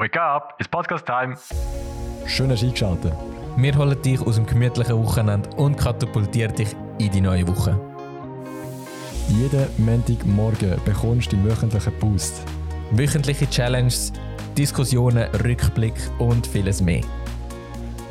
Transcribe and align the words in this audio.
Wake 0.00 0.18
up, 0.18 0.54
it's 0.58 0.66
Podcast 0.66 1.04
Time. 1.04 1.36
Schön 2.26 2.50
hast 2.50 2.62
du 2.62 2.66
eingeschaltet. 2.68 3.12
Wir 3.58 3.76
holen 3.76 4.00
dich 4.00 4.18
aus 4.22 4.36
dem 4.36 4.46
gemütlichen 4.46 4.96
Wochenende 4.96 5.50
und 5.58 5.76
katapultieren 5.76 6.56
dich 6.56 6.74
in 6.98 7.10
die 7.10 7.20
neue 7.20 7.46
Woche. 7.46 7.78
Jeden 9.28 9.66
Montagmorgen 9.76 10.80
bekommst 10.86 11.30
du 11.30 11.36
deinen 11.36 11.50
wöchentlichen 11.50 11.92
Boost. 11.98 12.42
Wöchentliche 12.92 13.46
Challenges, 13.50 14.10
Diskussionen, 14.56 15.28
Rückblick 15.44 15.92
und 16.18 16.46
vieles 16.46 16.80
mehr. 16.80 17.02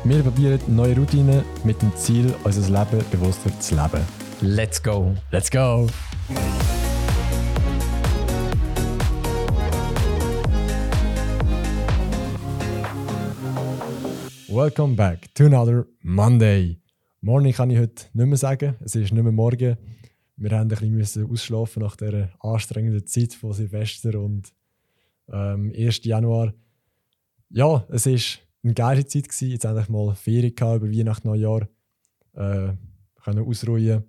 Wir 0.04 0.22
probieren 0.22 0.60
neue 0.68 0.94
Routinen 0.94 1.42
mit 1.64 1.82
dem 1.82 1.92
Ziel, 1.96 2.32
unser 2.44 2.70
Leben 2.70 3.04
bewusster 3.10 3.50
zu 3.58 3.74
leben. 3.74 4.06
Let's 4.42 4.80
go! 4.80 5.16
Let's 5.32 5.50
go! 5.50 5.88
Welcome 14.50 14.96
back 14.96 15.32
to 15.36 15.46
another 15.46 15.86
Monday. 16.02 16.76
Morning 17.20 17.52
kann 17.52 17.70
ich 17.70 17.78
heute 17.78 18.06
nicht 18.14 18.26
mehr 18.26 18.36
sagen. 18.36 18.74
Es 18.80 18.96
ist 18.96 19.12
nicht 19.12 19.22
mehr 19.22 19.30
morgen. 19.30 19.78
Wir 20.36 20.50
haben 20.50 20.68
ein 20.72 20.96
bisschen 20.96 21.30
ausschlafen 21.30 21.84
nach 21.84 21.94
dieser 21.94 22.30
anstrengenden 22.40 23.06
Zeit 23.06 23.32
von 23.32 23.52
Silvester 23.52 24.18
und 24.18 24.52
ähm, 25.28 25.72
1. 25.72 26.02
Januar. 26.02 26.52
Ja, 27.50 27.86
es 27.90 28.06
war 28.06 28.42
eine 28.64 28.74
geile 28.74 29.06
Zeit. 29.06 29.28
Gewesen. 29.28 29.50
Jetzt 29.50 29.64
endlich 29.64 29.88
mal 29.88 30.16
Ferien 30.16 30.52
gehabt, 30.52 30.82
über 30.82 30.90
Weihnachten, 30.92 31.28
Neujahr. 31.28 31.68
Äh, 32.32 32.72
können 33.22 33.46
ausruhen. 33.46 34.02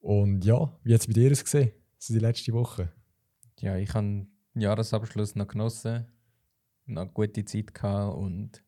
Und 0.00 0.46
ja, 0.46 0.72
wie 0.82 0.94
hat 0.94 1.02
es 1.02 1.06
bei 1.06 1.12
dir 1.12 1.30
ausgesehen? 1.30 1.72
So 1.98 2.14
die 2.14 2.20
letzte 2.20 2.54
Woche? 2.54 2.90
Ja, 3.60 3.76
ich 3.76 3.92
habe 3.92 4.06
den 4.06 4.28
Jahresabschluss 4.54 5.34
noch 5.34 5.48
genossen. 5.48 6.06
Noch 6.86 7.02
eine 7.02 7.10
gute 7.10 7.44
Zeit 7.44 7.74
gehabt 7.74 8.16
und 8.16 8.62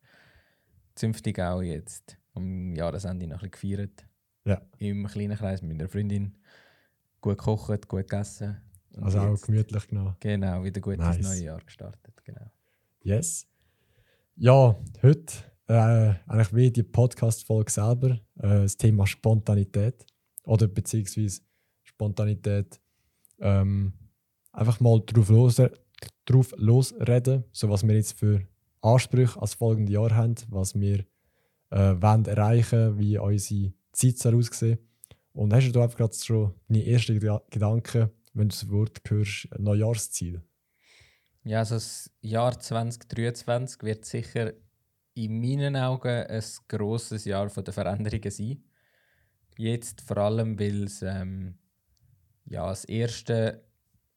zünftig 0.95 1.39
auch 1.41 1.63
jetzt 1.63 2.17
am 2.35 2.75
Jahresende 2.75 3.27
noch 3.27 3.43
ein 3.43 3.51
bisschen 3.51 3.77
gefeiert. 3.77 4.07
Ja. 4.45 4.61
Im 4.79 5.07
kleinen 5.07 5.37
Kreis 5.37 5.63
mit 5.63 5.77
meiner 5.77 5.89
Freundin. 5.89 6.37
Gut 7.21 7.39
gekocht, 7.39 7.89
gut 7.89 8.09
gegessen. 8.09 8.61
Und 8.93 9.05
Also 9.05 9.19
auch 9.21 9.41
gemütlich 9.41 9.89
genommen. 9.89 10.17
Genau, 10.21 10.63
wieder 10.63 10.81
gut 10.81 10.99
Nice. 10.99 11.17
ins 11.17 11.27
neue 11.29 11.45
Jahr 11.45 11.61
gestartet. 11.61 12.15
Genau. 12.25 12.51
Yes. 13.03 13.47
Ja, 14.37 14.77
heute 15.03 15.35
äh, 15.67 16.15
eigentlich 16.27 16.55
wie 16.55 16.71
die 16.71 16.83
Podcast-Folge 16.83 17.71
selber 17.71 18.11
äh, 18.37 18.63
das 18.63 18.77
Thema 18.77 19.07
Spontanität 19.07 20.05
oder 20.45 20.69
beziehungsweise 20.69 21.41
Spontanität 21.83 22.81
ähm, 23.41 23.93
einfach 24.53 24.81
mal 24.81 25.01
drauf, 25.07 25.29
los, 25.31 25.61
drauf 26.25 26.55
losreden, 26.57 27.45
so 27.53 27.69
was 27.71 27.87
wir 27.87 27.95
jetzt 27.95 28.19
für 28.19 28.47
Ansprüche 28.85 29.41
als 29.41 29.55
folgende 29.55 29.93
Jahr 29.93 30.15
haben, 30.15 30.35
was 30.49 30.75
wir 30.79 31.01
äh, 31.71 31.95
wollen 32.01 32.27
erreichen, 32.27 32.99
wie 32.99 33.19
unsere 33.19 33.73
Zeit 33.93 34.19
soll 34.19 34.37
aussehen. 34.37 34.79
Und 35.33 35.53
hast 35.53 35.73
du 35.73 35.81
einfach 35.83 35.99
gerade 35.99 36.15
schon 36.15 36.55
deine 36.69 36.87
ersten 36.87 37.19
Geda- 37.19 37.43
Gedanken, 37.51 38.11
wenn 38.35 38.49
du 38.49 38.55
das 38.55 38.71
Wort 38.71 39.01
hörst, 39.09 39.49
Neujahrsziel? 39.59 40.43
Ja, 41.45 41.59
also 41.61 41.77
das 41.77 42.11
Jahr 42.21 42.59
2023 42.59 43.83
wird 43.83 44.05
sicher 44.05 44.53
in 45.15 45.41
meinen 45.41 45.77
Augen 45.77 46.09
ein 46.27 46.43
grosses 46.69 47.25
Jahr 47.25 47.51
von 47.51 47.65
der 47.65 47.75
Veränderungen 47.75 48.31
sein. 48.31 48.65
Jetzt 49.57 50.01
vor 50.01 50.19
allem, 50.19 50.59
weil 50.59 50.85
es 50.85 51.03
ähm, 51.03 51.59
ja, 52.47 52.69
das 52.69 52.85
erste 52.85 53.64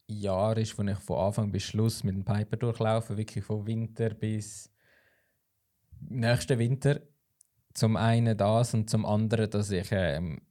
Jahr 0.07 0.57
ist, 0.57 0.77
wo 0.77 0.83
ich 0.83 0.97
von 0.99 1.17
Anfang 1.17 1.51
bis 1.51 1.63
Schluss 1.63 2.03
mit 2.03 2.15
dem 2.15 2.25
Piper 2.25 2.57
durchlaufe, 2.57 3.17
wirklich 3.17 3.43
von 3.43 3.65
Winter 3.67 4.09
bis 4.11 4.71
nächsten 5.99 6.59
Winter. 6.59 7.01
Zum 7.73 7.95
einen 7.97 8.37
das 8.37 8.73
und 8.73 8.89
zum 8.89 9.05
anderen, 9.05 9.49
dass 9.49 9.71
ich 9.71 9.89
ähm, 9.91 10.41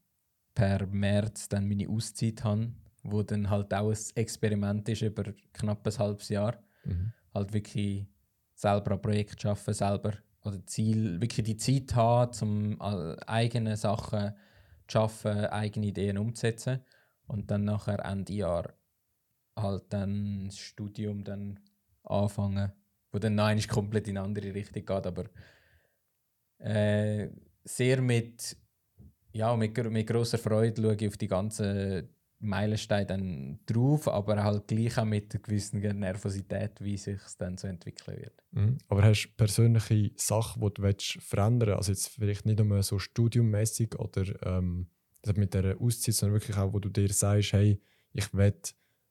per 0.54 0.86
März 0.86 1.48
dann 1.48 1.68
meine 1.68 1.88
Auszeit 1.88 2.44
habe, 2.44 2.72
wo 3.02 3.22
dann 3.22 3.50
halt 3.50 3.72
auch 3.74 3.90
ein 3.90 3.98
Experiment 4.14 4.88
ist 4.88 5.02
über 5.02 5.24
knapp 5.52 5.86
ein 5.86 5.98
halbes 5.98 6.28
Jahr 6.28 6.58
Mhm. 6.84 7.12
halt 7.34 7.52
wirklich 7.52 8.06
selber 8.54 8.92
an 8.92 9.02
Projekt 9.02 9.44
arbeiten, 9.44 9.74
selber 9.74 10.12
oder 10.44 10.64
Ziel, 10.66 11.20
wirklich 11.20 11.44
die 11.44 11.56
Zeit 11.56 11.96
haben, 11.96 12.76
um 12.76 12.80
eigene 13.26 13.76
Sachen 13.76 14.34
zu 14.86 14.92
schaffen, 14.92 15.46
eigene 15.46 15.88
Ideen 15.88 16.18
umzusetzen 16.18 16.84
und 17.26 17.50
dann 17.50 17.64
nachher 17.64 18.04
Ende 18.04 18.34
Jahr 18.34 18.75
halt 19.56 19.84
dann 19.90 20.46
das 20.46 20.58
Studium 20.58 21.24
dann 21.24 21.60
anfangen, 22.04 22.72
wo 23.12 23.18
dann 23.18 23.34
nein 23.34 23.58
ist 23.58 23.68
komplett 23.68 24.08
in 24.08 24.18
eine 24.18 24.26
andere 24.26 24.54
Richtung 24.54 24.84
geht, 24.84 25.06
aber 25.06 25.24
äh, 26.58 27.28
sehr 27.64 28.00
mit 28.00 28.56
ja 29.32 29.54
mit, 29.56 29.76
mit 29.90 30.06
großer 30.06 30.38
Freude 30.38 30.80
schaue 30.80 30.94
ich 30.94 31.08
auf 31.08 31.16
die 31.16 31.28
ganzen 31.28 32.08
Meilensteine 32.38 33.06
dann 33.06 33.58
drauf, 33.66 34.08
aber 34.08 34.42
halt 34.42 34.68
gleich 34.68 34.98
auch 34.98 35.04
mit 35.04 35.34
einer 35.34 35.42
gewissen 35.42 35.80
Nervosität, 35.80 36.72
wie 36.80 36.96
sich 36.96 37.20
es 37.24 37.36
dann 37.36 37.56
so 37.56 37.66
entwickeln 37.66 38.18
wird. 38.18 38.42
Mhm. 38.52 38.78
Aber 38.88 39.02
hast 39.02 39.26
du 39.26 39.36
persönliche 39.36 40.12
Sachen, 40.16 40.62
die 40.62 40.74
du 40.74 40.82
willst 40.82 41.18
verändern 41.22 41.68
willst? 41.68 41.78
Also 41.78 41.92
jetzt 41.92 42.08
vielleicht 42.08 42.44
nicht 42.44 42.62
nur 42.62 42.82
so 42.82 42.98
studiummäßig 42.98 43.98
oder 43.98 44.24
ähm, 44.44 44.88
mit 45.34 45.54
der 45.54 45.80
Auszeit, 45.80 46.14
sondern 46.14 46.40
wirklich 46.40 46.56
auch, 46.56 46.72
wo 46.72 46.78
du 46.78 46.88
dir 46.88 47.12
sagst, 47.12 47.52
hey, 47.52 47.80
ich 48.12 48.32
will 48.34 48.54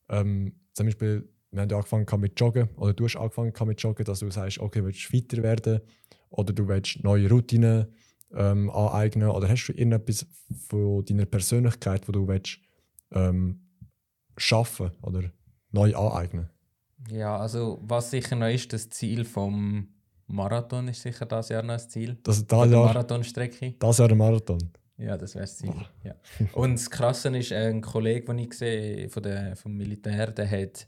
ähm, 0.09 0.53
zum 0.73 0.87
Beispiel, 0.87 1.29
wir 1.51 1.61
haben 1.61 1.69
ja 1.69 1.77
angefangen 1.77 2.21
mit 2.21 2.39
Joggen 2.39 2.69
oder 2.75 2.93
du 2.93 3.05
hast 3.05 3.15
angefangen 3.15 3.53
mit 3.65 3.81
Joggen, 3.81 4.05
dass 4.05 4.19
du 4.19 4.29
sagst, 4.29 4.59
okay, 4.59 4.79
du 4.79 4.85
willst 4.85 5.03
fitter 5.03 5.41
werden 5.43 5.81
oder 6.29 6.53
du 6.53 6.67
willst 6.67 7.03
neue 7.03 7.29
Routinen 7.29 7.87
ähm, 8.33 8.69
aneignen 8.69 9.29
oder 9.29 9.47
hast 9.47 9.67
du 9.67 9.73
irgendetwas 9.73 10.25
von 10.67 11.05
deiner 11.05 11.25
Persönlichkeit, 11.25 12.07
wo 12.07 12.11
du 12.11 12.27
willst 12.27 12.59
ähm, 13.11 13.61
schaffen 14.37 14.91
oder 15.01 15.31
neu 15.71 15.95
aneignen? 15.95 16.49
Ja, 17.09 17.37
also 17.37 17.79
was 17.83 18.11
sicher 18.11 18.35
noch 18.35 18.49
ist, 18.49 18.73
das 18.73 18.89
Ziel 18.89 19.25
vom 19.25 19.87
Marathon 20.27 20.87
ist 20.87 21.01
sicher 21.01 21.25
das 21.25 21.49
Jahr 21.49 21.61
noch 21.61 21.75
das 21.75 21.89
Ziel. 21.89 22.17
Das, 22.23 22.45
das, 22.45 22.69
Jahr, 22.69 22.85
Marathonstrecke. 22.85 23.75
das 23.77 23.97
Jahr 23.97 24.09
ein 24.09 24.17
Marathon. 24.17 24.71
Ja, 24.97 25.17
das 25.17 25.35
wäre 25.35 25.43
das 25.43 25.57
Ziel. 25.57 25.73
Ja. 26.03 26.15
Und 26.53 26.73
das 26.75 26.89
Krasse 26.89 27.35
ist, 27.37 27.51
ein 27.51 27.81
Kollege, 27.81 28.25
den 28.27 28.39
ich 28.39 28.53
sehe 28.53 29.09
von 29.09 29.23
der, 29.23 29.55
vom 29.55 29.75
Militär, 29.75 30.31
der 30.31 30.49
hat 30.49 30.87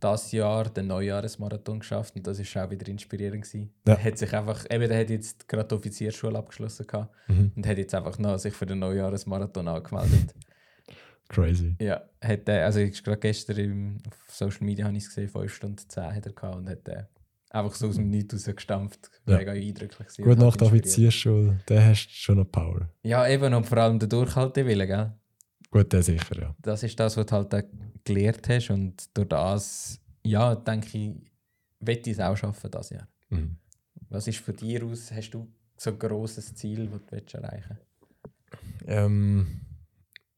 das 0.00 0.30
Jahr 0.32 0.64
den 0.70 0.86
Neujahresmarathon 0.86 1.80
geschafft 1.80 2.14
und 2.14 2.24
das 2.24 2.38
ist 2.38 2.56
auch 2.56 2.70
wieder 2.70 2.86
inspirierend 2.86 3.42
gewesen. 3.44 3.72
Ja. 3.86 3.96
Der 3.96 4.04
hat 4.04 4.18
sich 4.18 4.32
einfach, 4.32 4.64
eben, 4.70 4.88
der 4.88 5.00
hat 5.00 5.10
jetzt 5.10 5.48
gerade 5.48 5.66
die 5.68 5.74
Offiziersschule 5.74 6.38
abgeschlossen 6.38 6.86
gehabt 6.86 7.12
Mhm. 7.26 7.50
und 7.56 7.66
hat 7.66 7.78
jetzt 7.78 7.94
einfach 7.94 8.16
noch 8.18 8.38
sich 8.38 8.54
für 8.54 8.64
den 8.66 8.78
Neujahresmarathon 8.78 9.66
angemeldet. 9.66 10.34
Crazy. 11.28 11.74
ja, 11.80 12.02
hat 12.22 12.48
also 12.48 12.78
ich 12.80 13.02
gerade 13.04 13.18
gestern 13.18 13.58
im, 13.58 13.98
auf 14.06 14.16
Social 14.34 14.64
Media 14.64 14.86
habe 14.86 14.96
ich 14.96 15.02
es 15.02 15.08
gesehen, 15.10 15.28
5 15.28 15.52
Stunden 15.52 15.76
10 15.88 16.14
hat 16.14 16.26
er 16.26 16.32
gehabt 16.32 16.56
und 16.56 16.68
hat 16.70 16.88
einfach 17.50 17.74
so 17.74 17.88
aus 17.88 17.96
dem 17.96 18.10
Nichts 18.10 18.34
rausgestampft. 18.34 19.10
Ja. 19.26 19.38
Mega 19.38 19.52
eindrücklich. 19.52 20.08
Gut 20.16 20.38
nach 20.38 20.56
der 20.56 20.68
inspiriert. 20.68 20.72
Offiziersschule, 20.72 21.60
der 21.68 21.86
hast 21.86 22.10
schon 22.10 22.36
noch 22.38 22.50
Power. 22.50 22.88
Ja, 23.02 23.26
eben 23.28 23.54
und 23.54 23.66
vor 23.66 23.78
allem 23.78 23.98
der 23.98 24.08
Durchhaltewille, 24.08 24.86
gell? 24.86 25.12
Gut, 25.70 25.92
der 25.92 26.02
sicher, 26.02 26.40
ja. 26.40 26.54
das 26.60 26.82
ist 26.82 26.98
das, 26.98 27.16
was 27.16 27.26
du 27.26 27.32
halt 27.32 27.66
gelernt 28.04 28.48
hast 28.48 28.70
und 28.70 29.16
durch 29.16 29.28
das, 29.28 30.00
ja, 30.24 30.54
denke 30.54 30.96
ich, 30.96 31.14
wette 31.80 32.10
ich 32.10 32.16
es 32.16 32.20
auch 32.20 32.36
schaffen 32.36 32.70
das 32.70 32.90
Jahr. 32.90 33.08
Mhm. 33.28 33.56
Was 34.08 34.26
ist 34.26 34.38
für 34.38 34.54
dich 34.54 34.82
aus? 34.82 35.12
Hast 35.12 35.30
du 35.30 35.46
so 35.76 35.90
ein 35.90 35.98
grosses 35.98 36.54
Ziel, 36.54 36.86
das 36.86 37.00
du 37.00 37.12
willst 37.12 37.34
erreichen 37.34 37.78
Ähm, 38.86 39.60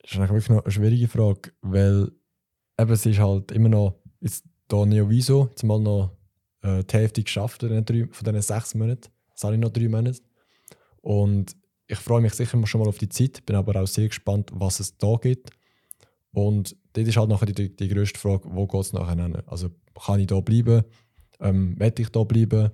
das 0.02 0.12
ist 0.12 0.18
wirklich 0.18 0.48
noch 0.48 0.64
eine 0.64 0.72
schwierige 0.72 1.08
Frage, 1.08 1.52
weil 1.60 2.10
eben, 2.78 2.90
es 2.90 3.06
ist 3.06 3.20
halt 3.20 3.52
immer 3.52 3.68
noch, 3.68 4.00
jetzt 4.20 4.44
da 4.66 4.84
Neoviso, 4.84 5.46
jetzt 5.50 5.62
mal 5.62 5.78
noch 5.78 6.16
äh, 6.62 6.84
die 6.84 6.96
Hälfte 6.96 7.22
geschafft 7.22 7.62
von 7.62 7.84
diesen, 7.84 8.42
sechs 8.42 8.74
Monaten. 8.74 9.10
Jetzt 9.30 9.44
habe 9.44 9.54
ich 9.54 9.60
noch 9.60 9.70
drei 9.70 9.88
Monate. 9.88 10.20
Und 11.00 11.56
ich 11.86 11.98
freue 11.98 12.20
mich 12.20 12.34
sicher 12.34 12.64
schon 12.66 12.80
mal 12.80 12.88
auf 12.88 12.98
die 12.98 13.08
Zeit, 13.08 13.44
bin 13.46 13.56
aber 13.56 13.80
auch 13.80 13.86
sehr 13.86 14.08
gespannt, 14.08 14.50
was 14.52 14.80
es 14.80 14.96
da 14.96 15.16
gibt. 15.16 15.50
Und 16.32 16.76
dort 16.92 17.08
ist 17.08 17.16
halt 17.16 17.28
nachher 17.28 17.46
die, 17.46 17.74
die 17.74 17.88
grösste 17.88 18.18
Frage, 18.18 18.44
wo 18.44 18.66
geht 18.66 18.80
es 18.80 18.92
nachher 18.92 19.20
hin? 19.20 19.36
Also 19.46 19.70
kann 20.04 20.20
ich 20.20 20.28
da 20.28 20.40
bleiben? 20.40 20.84
Ähm, 21.40 21.78
Werde 21.78 22.02
ich 22.02 22.10
da 22.10 22.22
bleiben? 22.22 22.70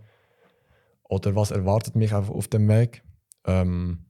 Oder 1.08 1.34
was 1.34 1.50
erwartet 1.50 1.96
mich 1.96 2.12
auf, 2.12 2.30
auf 2.30 2.48
dem 2.48 2.68
Weg? 2.68 3.02
Ähm, 3.44 4.06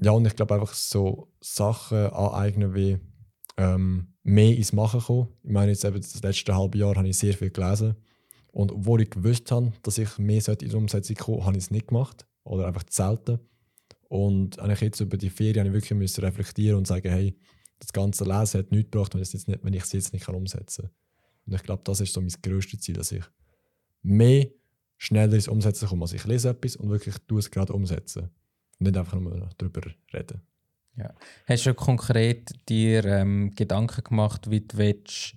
ja, 0.00 0.10
und 0.10 0.26
ich 0.26 0.34
glaube 0.34 0.54
einfach 0.54 0.74
so 0.74 1.32
Sachen 1.40 2.08
aneignen 2.08 2.74
wie 2.74 2.98
ähm, 3.56 4.14
mehr 4.22 4.56
ins 4.56 4.72
Machen 4.72 5.00
kommen. 5.00 5.28
Ich 5.42 5.50
meine, 5.50 5.70
jetzt 5.70 5.84
eben 5.84 6.00
das 6.00 6.22
letzte 6.22 6.56
halbe 6.56 6.78
Jahr 6.78 6.96
habe 6.96 7.08
ich 7.08 7.18
sehr 7.18 7.34
viel 7.34 7.50
gelesen. 7.50 7.94
Und 8.54 8.70
obwohl 8.70 9.02
ich 9.02 9.10
gewusst 9.10 9.50
habe, 9.50 9.72
dass 9.82 9.98
ich 9.98 10.16
mehr 10.16 10.40
sollte 10.40 10.64
in 10.64 10.70
die 10.70 10.76
Umsetzung 10.76 11.16
kommen 11.16 11.44
habe 11.44 11.56
ich 11.56 11.64
es 11.64 11.70
nicht 11.72 11.88
gemacht. 11.88 12.24
Oder 12.44 12.68
einfach 12.68 12.84
zu 12.84 13.02
selten. 13.02 13.40
Und 14.08 14.60
eigentlich 14.60 14.80
jetzt 14.80 15.00
über 15.00 15.16
die 15.16 15.28
Ferien 15.28 15.66
habe 15.66 15.76
ich 15.76 15.90
wirklich 15.90 16.22
reflektieren 16.22 16.78
und 16.78 16.86
sagen, 16.86 17.10
hey, 17.10 17.36
das 17.80 17.92
ganze 17.92 18.22
Lesen 18.22 18.60
hat 18.60 18.70
nichts 18.70 18.92
gebracht, 18.92 19.12
wenn 19.12 19.22
ich 19.22 19.28
es 19.28 19.32
jetzt 19.32 19.48
nicht, 19.48 19.92
jetzt 19.92 20.12
nicht 20.12 20.28
umsetzen 20.28 20.82
kann. 20.82 20.90
Und 21.46 21.54
ich 21.54 21.62
glaube, 21.64 21.82
das 21.84 22.00
ist 22.00 22.12
so 22.12 22.20
mein 22.20 22.32
grösstes 22.42 22.80
Ziel, 22.80 22.94
dass 22.94 23.10
ich 23.10 23.24
mehr 24.02 24.46
schneller 24.98 25.34
ins 25.34 25.48
Umsetzen 25.48 25.88
komme. 25.88 26.04
Also 26.04 26.14
ich 26.14 26.24
lese 26.24 26.50
etwas 26.50 26.76
und 26.76 26.90
wirklich 26.90 27.16
tue 27.26 27.40
es 27.40 27.50
gerade 27.50 27.72
umsetzen. 27.72 28.30
Und 28.78 28.86
nicht 28.86 28.96
einfach 28.96 29.18
nur 29.18 29.50
darüber 29.58 29.82
reden. 30.12 30.42
Ja. 30.96 31.12
Hast 31.46 31.66
du 31.66 31.74
konkret 31.74 32.52
dir 32.68 33.04
ähm, 33.04 33.52
Gedanken 33.56 34.04
gemacht, 34.04 34.48
wie 34.48 34.60
du 34.60 34.76
willst, 34.76 35.34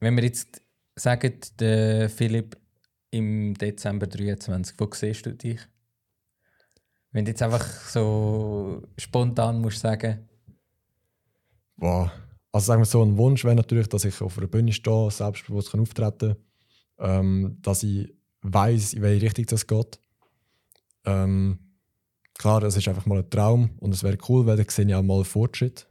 wenn 0.00 0.16
wir 0.16 0.24
jetzt 0.24 0.62
sagen, 0.96 1.34
der 1.58 2.08
Philipp 2.10 2.56
im 3.10 3.54
Dezember 3.54 4.06
23, 4.06 4.74
wo 4.78 4.88
siehst 4.92 5.26
du 5.26 5.34
dich? 5.34 5.60
Wenn 7.12 7.24
du 7.24 7.30
jetzt 7.30 7.42
einfach 7.42 7.64
so 7.64 8.82
spontan 8.98 9.60
musst 9.60 9.80
sagen. 9.80 10.28
Wow. 11.76 12.10
Also 12.52 12.66
sagen 12.66 12.80
wir 12.80 12.86
so, 12.86 13.02
ein 13.02 13.16
Wunsch 13.16 13.44
wäre 13.44 13.54
natürlich, 13.54 13.88
dass 13.88 14.04
ich 14.04 14.20
auf 14.20 14.38
einer 14.38 14.46
Bühne 14.46 14.72
stehe, 14.72 15.10
selbstbewusst 15.10 15.74
auftreten 15.74 16.36
kann, 16.98 17.26
ähm, 17.26 17.58
dass 17.60 17.82
ich 17.82 18.14
weiß, 18.42 18.94
in 18.94 19.02
welche 19.02 19.26
Richtung 19.26 19.46
das 19.46 19.66
geht. 19.66 20.00
Ähm, 21.04 21.58
klar, 22.34 22.62
es 22.62 22.76
ist 22.76 22.88
einfach 22.88 23.06
mal 23.06 23.18
ein 23.18 23.30
Traum 23.30 23.70
und 23.78 23.92
es 23.92 24.02
wäre 24.02 24.18
cool, 24.28 24.46
weil 24.46 24.56
dann 24.56 24.68
sehe 24.68 24.86
ich 24.86 24.94
auch 24.94 25.02
mal 25.02 25.24
Fortschritt, 25.24 25.86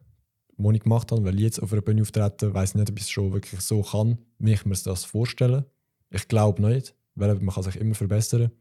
den 0.58 0.76
ich 0.76 0.84
gemacht 0.84 1.12
habe. 1.12 1.24
Weil 1.24 1.36
ich 1.36 1.42
jetzt 1.42 1.62
auf 1.62 1.72
einer 1.72 1.82
Bühne 1.82 2.02
auftreten, 2.02 2.54
weiß 2.54 2.70
ich 2.70 2.76
nicht, 2.76 2.90
ob 2.90 2.98
ich 2.98 3.06
es 3.06 3.10
schon 3.10 3.34
wirklich 3.34 3.62
so 3.62 3.82
kann, 3.82 4.18
wie 4.40 4.54
ich 4.54 4.66
mir 4.66 4.76
das 4.76 5.06
vorstelle. 5.06 5.66
Ich 6.10 6.28
glaube 6.28 6.62
nicht, 6.62 6.96
weil 7.16 7.36
man 7.36 7.54
kann 7.54 7.64
sich 7.64 7.76
immer 7.76 7.96
verbessern. 7.96 8.52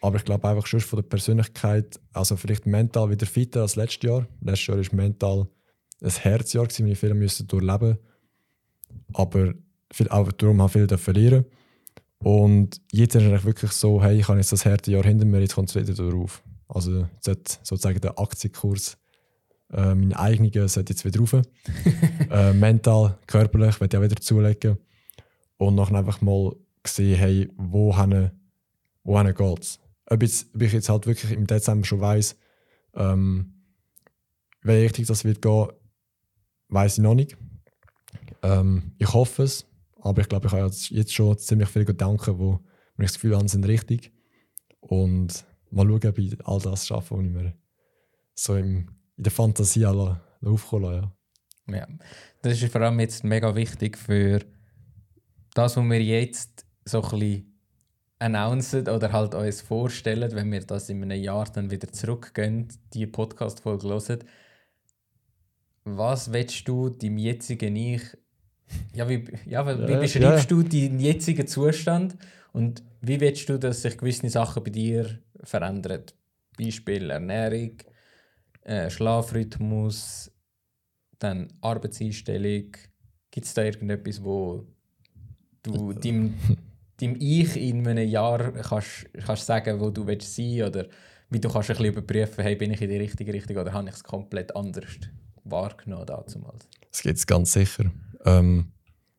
Aber 0.00 0.16
ich 0.16 0.24
glaube 0.24 0.48
einfach 0.48 0.66
schon 0.66 0.80
von 0.80 0.98
der 0.98 1.08
Persönlichkeit, 1.08 1.98
also 2.12 2.36
vielleicht 2.36 2.66
mental 2.66 3.10
wieder 3.10 3.26
fitter 3.26 3.62
als 3.62 3.76
letztes 3.76 4.08
Jahr. 4.08 4.28
Letztes 4.40 4.66
Jahr 4.68 4.78
war 4.78 4.94
mental 4.94 5.48
ein 6.00 6.10
Herzjahr, 6.10 6.66
gewesen, 6.66 6.86
wir 6.86 6.96
viel 6.96 7.14
müssen 7.14 7.48
durchleben. 7.48 7.98
Aber 9.14 9.54
viel, 9.92 10.08
auch 10.08 10.30
darum 10.32 10.62
habe 10.62 10.82
ich 10.82 10.88
viel 10.88 10.98
verlieren. 10.98 11.44
Und 12.18 12.80
jetzt 12.92 13.14
ist 13.14 13.24
es 13.24 13.44
wirklich 13.44 13.72
so, 13.72 14.02
hey, 14.02 14.18
ich 14.20 14.28
habe 14.28 14.38
jetzt 14.38 14.52
das 14.52 14.64
harte 14.64 14.90
Jahr 14.90 15.04
hinter 15.04 15.24
mir, 15.24 15.40
jetzt 15.40 15.54
kommt 15.54 15.70
es 15.70 15.76
wieder 15.76 15.94
darauf. 15.94 16.42
Also 16.68 17.08
jetzt 17.24 17.60
sozusagen 17.62 18.00
der 18.00 18.18
Aktienkurs, 18.18 18.98
äh, 19.72 19.94
mein 19.94 20.12
eigener, 20.14 20.68
sollte 20.68 20.92
jetzt 20.92 21.04
wieder 21.04 21.20
rauf. 21.20 21.34
äh, 22.30 22.52
mental, 22.52 23.18
körperlich, 23.26 23.80
werde 23.80 23.96
ich 23.96 24.00
auch 24.00 24.04
wieder 24.04 24.20
zulegen. 24.20 24.78
Und 25.56 25.74
nachher 25.74 25.96
einfach 25.96 26.20
mal 26.20 26.54
sehen, 26.86 27.18
hey, 27.18 27.48
wo 27.56 27.94
wo 29.02 29.22
geht 29.22 29.60
es? 29.60 29.80
Ob, 30.06 30.22
ob 30.22 30.62
ich 30.62 30.72
jetzt 30.72 30.88
halt 30.88 31.06
wirklich 31.06 31.32
im 31.32 31.46
Dezember 31.46 31.86
schon 31.86 32.00
weiss, 32.00 32.36
ähm, 32.94 33.54
welche 34.62 34.84
Richtung 34.84 35.06
das 35.06 35.24
wird 35.24 35.42
gehen, 35.42 35.68
weiß 36.68 36.98
ich 36.98 37.02
noch 37.02 37.14
nicht. 37.14 37.36
Ähm, 38.42 38.92
ich 38.98 39.12
hoffe 39.12 39.42
es, 39.42 39.66
aber 40.00 40.22
ich 40.22 40.28
glaube, 40.28 40.46
ich 40.46 40.52
habe 40.52 40.70
jetzt 40.70 41.12
schon 41.12 41.38
ziemlich 41.38 41.68
viele 41.68 41.84
Gedanken, 41.84 42.38
wo 42.38 42.60
ich 42.98 43.06
das 43.06 43.14
Gefühl 43.14 43.36
habe, 43.36 43.48
sind 43.48 43.66
richtig. 43.66 44.12
Und 44.80 45.44
mal 45.70 45.86
schauen, 45.86 46.06
ob 46.06 46.18
ich 46.18 46.46
all 46.46 46.60
das 46.60 46.86
schaffe, 46.86 47.16
was 47.16 47.24
ich 47.24 47.30
mir 47.30 47.54
so 48.34 48.56
im, 48.56 48.88
in 49.18 49.24
der 49.24 49.32
Fantasie 49.32 49.84
aufkommen 49.84 51.12
ja. 51.68 51.76
ja. 51.76 51.86
Das 52.40 52.62
ist 52.62 52.72
vor 52.72 52.80
allem 52.80 53.00
jetzt 53.00 53.24
mega 53.24 53.54
wichtig 53.54 53.98
für 53.98 54.40
das, 55.54 55.76
was 55.76 55.84
wir 55.84 56.02
jetzt 56.02 56.64
so 56.84 57.02
ein 57.02 57.10
bisschen 57.10 57.60
announcen 58.20 58.88
oder 58.88 59.12
halt 59.12 59.34
uns 59.34 59.60
vorstellen, 59.60 60.32
wenn 60.32 60.50
wir 60.52 60.60
das 60.60 60.88
in 60.88 61.02
einem 61.02 61.20
Jahr 61.20 61.46
dann 61.52 61.70
wieder 61.70 61.92
zurückgehen, 61.92 62.68
die 62.94 63.06
Podcast-Folge 63.06 63.88
hören. 63.88 64.24
Was 65.84 66.32
willst 66.32 66.66
du 66.68 66.90
deinem 66.90 67.18
jetzigen 67.18 67.74
Ich, 67.74 68.02
ja, 68.94 69.08
wie, 69.08 69.24
ja, 69.46 69.66
wie 69.66 69.92
ja, 69.92 69.98
beschreibst 69.98 70.50
ja. 70.50 70.56
du 70.56 70.62
deinen 70.62 71.00
jetzigen 71.00 71.46
Zustand 71.46 72.16
und 72.52 72.84
wie 73.00 73.20
willst 73.20 73.48
du, 73.48 73.58
dass 73.58 73.82
sich 73.82 73.96
gewisse 73.96 74.28
Sachen 74.28 74.62
bei 74.62 74.70
dir 74.70 75.18
verändern? 75.42 76.04
Beispiel 76.58 77.10
Ernährung, 77.10 77.78
äh, 78.68 78.90
Schlafrhythmus, 78.90 80.30
dann 81.18 81.48
Arbeitseinstellung. 81.60 82.72
Gibt 83.30 83.46
es 83.46 83.54
da 83.54 83.64
irgendetwas, 83.64 84.22
wo 84.22 84.66
du 85.62 85.92
deinem 85.92 86.34
deinem 87.00 87.16
Ich 87.18 87.56
in 87.56 87.86
einem 87.86 88.08
Jahr 88.08 88.52
kannst, 88.52 89.06
kannst 89.24 89.46
sagen, 89.46 89.80
wo 89.80 89.90
du 89.90 90.06
willst 90.06 90.34
sein 90.34 90.62
oder 90.62 90.86
wie 91.30 91.40
du 91.40 91.48
kannst 91.48 91.70
ein 91.70 91.76
bisschen 91.76 91.92
überprüfen, 91.92 92.42
hey, 92.42 92.56
bin 92.56 92.72
ich 92.72 92.80
in 92.80 92.90
die 92.90 92.96
richtige 92.96 93.32
Richtung 93.32 93.56
oder 93.56 93.72
habe 93.72 93.88
ich 93.88 93.94
es 93.94 94.04
komplett 94.04 94.54
anders 94.56 94.88
wahrgenommen 95.44 96.06
damals? 96.06 96.68
Das 96.90 97.02
geht 97.02 97.16
es 97.16 97.26
ganz 97.26 97.52
sicher. 97.52 97.90
Ähm, 98.24 98.72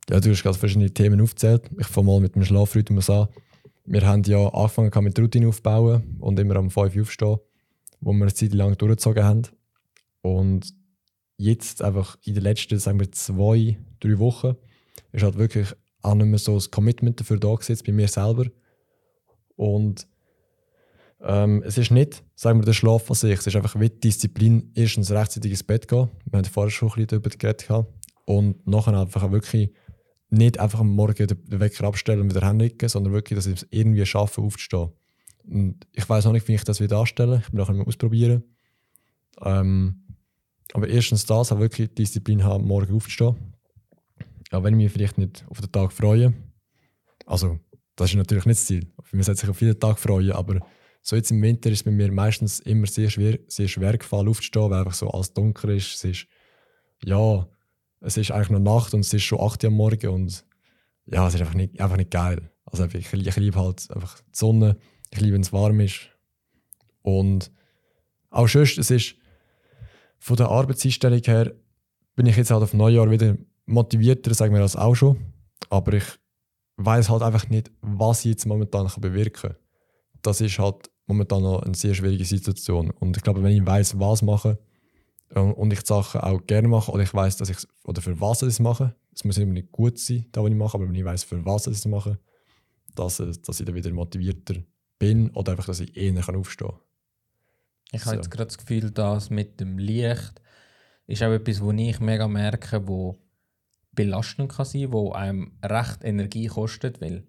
ja, 0.09 0.19
du 0.19 0.31
hast 0.31 0.43
gerade 0.43 0.57
verschiedene 0.57 0.91
Themen 0.91 1.21
aufgezählt. 1.21 1.69
Ich 1.77 1.87
fange 1.87 2.07
mal 2.07 2.19
mit 2.19 2.35
dem 2.35 2.43
Schlafrhythmus 2.43 3.09
an. 3.09 3.27
Wir 3.85 4.05
haben 4.05 4.23
ja 4.23 4.47
angefangen 4.49 5.03
mit 5.03 5.17
Routine 5.19 5.47
aufbauen 5.47 6.17
und 6.19 6.39
immer 6.39 6.55
am 6.57 6.69
5 6.69 6.95
Uhr 6.95 7.01
aufstehen, 7.01 7.37
wo 8.01 8.13
wir 8.13 8.23
eine 8.23 8.33
Zeit 8.33 8.53
lang 8.53 8.77
durchgezogen 8.77 9.23
haben. 9.23 9.43
Und 10.21 10.73
jetzt 11.37 11.81
einfach 11.81 12.17
in 12.23 12.33
den 12.33 12.43
letzten, 12.43 12.79
sagen 12.79 12.99
wir, 12.99 13.11
zwei, 13.11 13.77
drei 13.99 14.19
Wochen 14.19 14.55
ist 15.11 15.23
halt 15.23 15.37
wirklich 15.37 15.67
auch 16.01 16.15
nicht 16.15 16.27
mehr 16.27 16.39
so 16.39 16.55
ein 16.55 16.71
Commitment 16.71 17.19
dafür 17.19 17.39
da 17.39 17.55
gesetzt 17.55 17.85
bei 17.85 17.91
mir 17.91 18.07
selber. 18.07 18.45
Und 19.55 20.07
ähm, 21.21 21.63
es 21.65 21.77
ist 21.77 21.91
nicht, 21.91 22.23
sagen 22.35 22.59
wir, 22.59 22.65
der 22.65 22.73
Schlaf 22.73 23.09
an 23.09 23.15
sich. 23.15 23.37
Es 23.37 23.47
ist 23.47 23.55
einfach 23.55 23.79
wie 23.79 23.89
Disziplin, 23.89 24.71
erstens 24.75 25.11
rechtzeitig 25.11 25.51
ins 25.51 25.63
Bett 25.63 25.87
gehen. 25.87 26.09
Wir 26.25 26.37
haben 26.37 26.45
vorher 26.45 26.71
schon 26.71 26.89
ein 26.89 26.95
bisschen 26.95 27.07
darüber 27.07 27.29
geredet. 27.29 27.67
Und 28.25 28.65
nachher 28.67 28.93
einfach 28.93 29.31
wirklich 29.31 29.73
nicht 30.29 30.59
einfach 30.59 30.79
am 30.79 30.91
Morgen 30.91 31.27
den 31.27 31.59
Wecker 31.59 31.85
abstellen 31.85 32.21
und 32.21 32.29
wieder 32.29 32.47
hinlegen, 32.47 32.87
sondern 32.87 33.13
wirklich, 33.13 33.37
dass 33.37 33.47
ich 33.47 33.63
es 33.63 33.67
irgendwie 33.71 34.05
schaffe, 34.05 34.41
aufzustehen. 34.41 34.91
Und 35.43 35.87
ich 35.93 36.07
weiß 36.07 36.25
noch 36.25 36.33
nicht, 36.33 36.47
wie 36.47 36.55
ich 36.55 36.63
das 36.63 36.79
wieder 36.79 36.99
anstelle. 36.99 37.41
Ich 37.45 37.51
will 37.51 37.59
nachher 37.59 37.73
mal 37.73 37.85
ausprobieren. 37.85 38.43
Ähm, 39.41 40.03
aber 40.73 40.87
erstens 40.87 41.25
das, 41.25 41.51
auch 41.51 41.59
wirklich 41.59 41.93
Disziplin 41.93 42.43
haben, 42.43 42.67
morgen 42.67 42.93
aufzustehen 42.93 43.35
ja, 44.51 44.63
wenn 44.63 44.73
ich 44.73 44.83
mich 44.83 44.91
vielleicht 44.91 45.17
nicht 45.17 45.45
auf 45.49 45.61
den 45.61 45.71
Tag 45.71 45.93
freue, 45.93 46.33
also 47.25 47.59
das 47.95 48.11
ist 48.11 48.15
natürlich 48.15 48.45
nicht 48.45 48.59
das 48.59 48.65
Ziel. 48.65 48.87
Man 49.11 49.23
sollte 49.23 49.41
sich 49.41 49.49
auf 49.49 49.61
jeden 49.61 49.79
Tag 49.79 49.99
freuen, 49.99 50.31
aber 50.31 50.59
so 51.01 51.15
jetzt 51.15 51.31
im 51.31 51.41
Winter 51.41 51.69
ist 51.69 51.79
es 51.79 51.83
bei 51.83 51.91
mir 51.91 52.11
meistens 52.11 52.59
immer 52.61 52.87
sehr 52.87 53.09
schwer, 53.09 53.39
sehr 53.47 53.67
schwer 53.67 53.97
gefallen 53.97 54.27
aufzustehen, 54.27 54.69
weil 54.69 54.79
einfach 54.79 54.93
so 54.93 55.09
alles 55.09 55.33
dunkel 55.33 55.71
ist. 55.71 55.95
Es 55.95 56.03
ist, 56.03 56.27
ja, 57.03 57.47
es 58.01 58.17
ist 58.17 58.31
eigentlich 58.31 58.49
noch 58.49 58.59
Nacht 58.59 58.93
und 58.93 59.01
es 59.01 59.13
ist 59.13 59.23
schon 59.23 59.39
8 59.39 59.63
Uhr 59.63 59.69
am 59.69 59.75
Morgen 59.75 60.09
und 60.09 60.45
ja, 61.05 61.27
es 61.27 61.35
ist 61.35 61.41
einfach 61.41 61.55
nicht, 61.55 61.79
einfach 61.79 61.97
nicht 61.97 62.11
geil. 62.11 62.51
Also 62.65 62.85
ich, 62.85 63.13
ich 63.13 63.35
liebe 63.37 63.59
halt 63.59 63.89
einfach 63.91 64.19
die 64.21 64.37
Sonne, 64.37 64.77
ich 65.11 65.21
liebe, 65.21 65.33
wenn 65.33 65.41
es 65.41 65.53
warm 65.53 65.79
ist. 65.79 66.09
Und 67.01 67.51
auch 68.29 68.47
sonst, 68.47 68.77
es 68.77 68.91
ist 68.91 69.15
von 70.19 70.37
der 70.37 70.49
Arbeitseinstellung 70.49 71.21
her, 71.23 71.53
bin 72.15 72.25
ich 72.25 72.37
jetzt 72.37 72.51
halt 72.51 72.63
auf 72.63 72.73
Neujahr 72.73 73.09
wieder 73.09 73.37
motivierter, 73.65 74.33
sagen 74.33 74.53
wir 74.53 74.61
das 74.61 74.75
auch 74.75 74.95
schon. 74.95 75.17
Aber 75.69 75.93
ich 75.93 76.03
weiß 76.77 77.09
halt 77.09 77.21
einfach 77.21 77.47
nicht, 77.49 77.71
was 77.81 78.19
ich 78.19 78.31
jetzt 78.31 78.45
momentan 78.45 78.89
bewirken 78.99 79.41
kann. 79.41 79.55
Das 80.21 80.41
ist 80.41 80.59
halt 80.59 80.89
momentan 81.07 81.43
noch 81.43 81.63
eine 81.63 81.75
sehr 81.75 81.93
schwierige 81.93 82.25
Situation. 82.25 82.91
Und 82.91 83.17
ich 83.17 83.23
glaube, 83.23 83.41
wenn 83.43 83.55
ich 83.55 83.65
weiß, 83.65 83.99
was 83.99 84.21
mache 84.21 84.59
ähm, 85.35 85.53
und 85.53 85.73
ich 85.73 85.79
die 85.79 85.87
Sachen 85.87 86.21
auch 86.21 86.45
gerne 86.45 86.67
mache 86.67 86.91
oder 86.91 87.03
ich 87.03 87.13
weiß, 87.13 87.37
dass 87.37 87.49
ich 87.49 87.57
oder 87.83 88.01
für 88.01 88.19
was 88.19 88.41
ich 88.41 88.49
es 88.49 88.59
mache, 88.59 88.95
es 89.13 89.23
muss 89.23 89.37
immer 89.37 89.53
nicht 89.53 89.71
gut 89.71 89.97
sein, 89.99 90.25
da 90.31 90.43
was 90.43 90.49
ich 90.49 90.55
mache, 90.55 90.75
aber 90.75 90.87
wenn 90.87 90.95
ich 90.95 91.03
weiß, 91.03 91.23
für 91.23 91.43
was 91.45 91.67
ich 91.67 91.73
es 91.73 91.85
mache, 91.85 92.19
dass, 92.95 93.17
dass 93.17 93.59
ich 93.59 93.65
dann 93.65 93.75
wieder 93.75 93.91
motivierter 93.91 94.55
bin 94.99 95.31
oder 95.31 95.53
einfach, 95.53 95.65
dass 95.65 95.79
ich 95.79 95.95
eher 95.97 96.13
aufstehen 96.35 96.69
kann. 96.69 96.79
Ich 97.91 98.01
so. 98.01 98.07
habe 98.07 98.17
jetzt 98.17 98.29
gerade 98.29 98.47
das 98.47 98.57
Gefühl, 98.57 98.91
dass 98.91 99.29
mit 99.29 99.59
dem 99.59 99.77
Licht 99.77 100.41
ist 101.07 101.23
auch 101.23 101.31
etwas, 101.31 101.61
wo 101.61 101.71
ich 101.71 101.99
mega 101.99 102.27
merke, 102.27 102.87
wo 102.87 103.17
belastend 103.93 104.51
kann 104.51 104.65
sein, 104.65 104.91
wo 104.91 105.11
einem 105.11 105.57
recht 105.63 106.03
Energie 106.03 106.47
kostet, 106.47 107.01
weil 107.01 107.25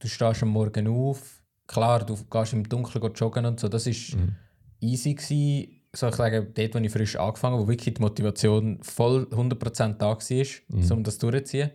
du 0.00 0.08
stehst 0.08 0.42
am 0.42 0.48
Morgen 0.48 0.88
auf, 0.88 1.42
klar, 1.66 2.04
du 2.04 2.16
gehst 2.24 2.52
im 2.52 2.68
Dunkeln 2.68 3.12
joggen 3.14 3.46
und 3.46 3.60
so, 3.60 3.68
das 3.68 3.86
ist 3.86 4.16
mhm. 4.16 4.34
easy 4.80 5.14
gewesen, 5.14 5.78
soll 5.94 6.10
ich 6.10 6.16
sagen, 6.16 6.52
dort, 6.54 6.74
wo 6.74 6.78
ich 6.78 6.92
frisch 6.92 7.16
angefangen 7.16 7.54
habe, 7.54 7.64
wo 7.64 7.68
wirklich 7.68 7.94
die 7.94 8.00
Motivation 8.00 8.82
voll 8.82 9.28
100% 9.30 9.94
da 9.94 10.06
war, 10.08 10.46
mhm. 10.68 10.92
um 10.92 11.04
das 11.04 11.18
durchzuziehen. 11.18 11.70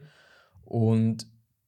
Und 0.65 1.25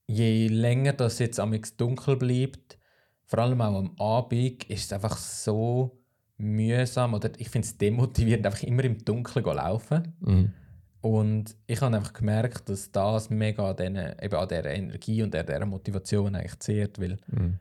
je 0.07 0.47
länger 0.47 0.93
das 0.93 1.19
jetzt 1.19 1.39
am 1.39 1.59
dunkel 1.77 2.17
bleibt, 2.17 2.77
vor 3.25 3.39
allem 3.39 3.61
auch 3.61 3.79
am 3.79 3.91
Abend, 3.99 4.63
ist 4.65 4.85
es 4.85 4.93
einfach 4.93 5.17
so 5.17 5.97
mühsam 6.37 7.13
oder 7.13 7.31
ich 7.37 7.49
finde 7.49 7.67
es 7.67 7.77
demotivierend, 7.77 8.45
einfach 8.45 8.63
immer 8.63 8.83
im 8.83 9.03
Dunkeln 9.03 9.45
laufen. 9.45 10.13
Mhm. 10.19 10.53
Und 11.01 11.55
ich 11.67 11.81
habe 11.81 11.95
einfach 11.95 12.13
gemerkt, 12.13 12.67
dass 12.67 12.91
das 12.91 13.29
mega 13.29 13.69
an, 13.69 13.75
den, 13.77 13.95
eben 13.95 14.35
an 14.35 14.47
dieser 14.47 14.65
Energie 14.65 15.21
und 15.21 15.35
an 15.35 15.45
dieser 15.45 15.65
Motivation 15.65 16.35
eigentlich 16.35 16.59
zehrt, 16.59 16.99
weil 16.99 17.17
mhm. 17.27 17.59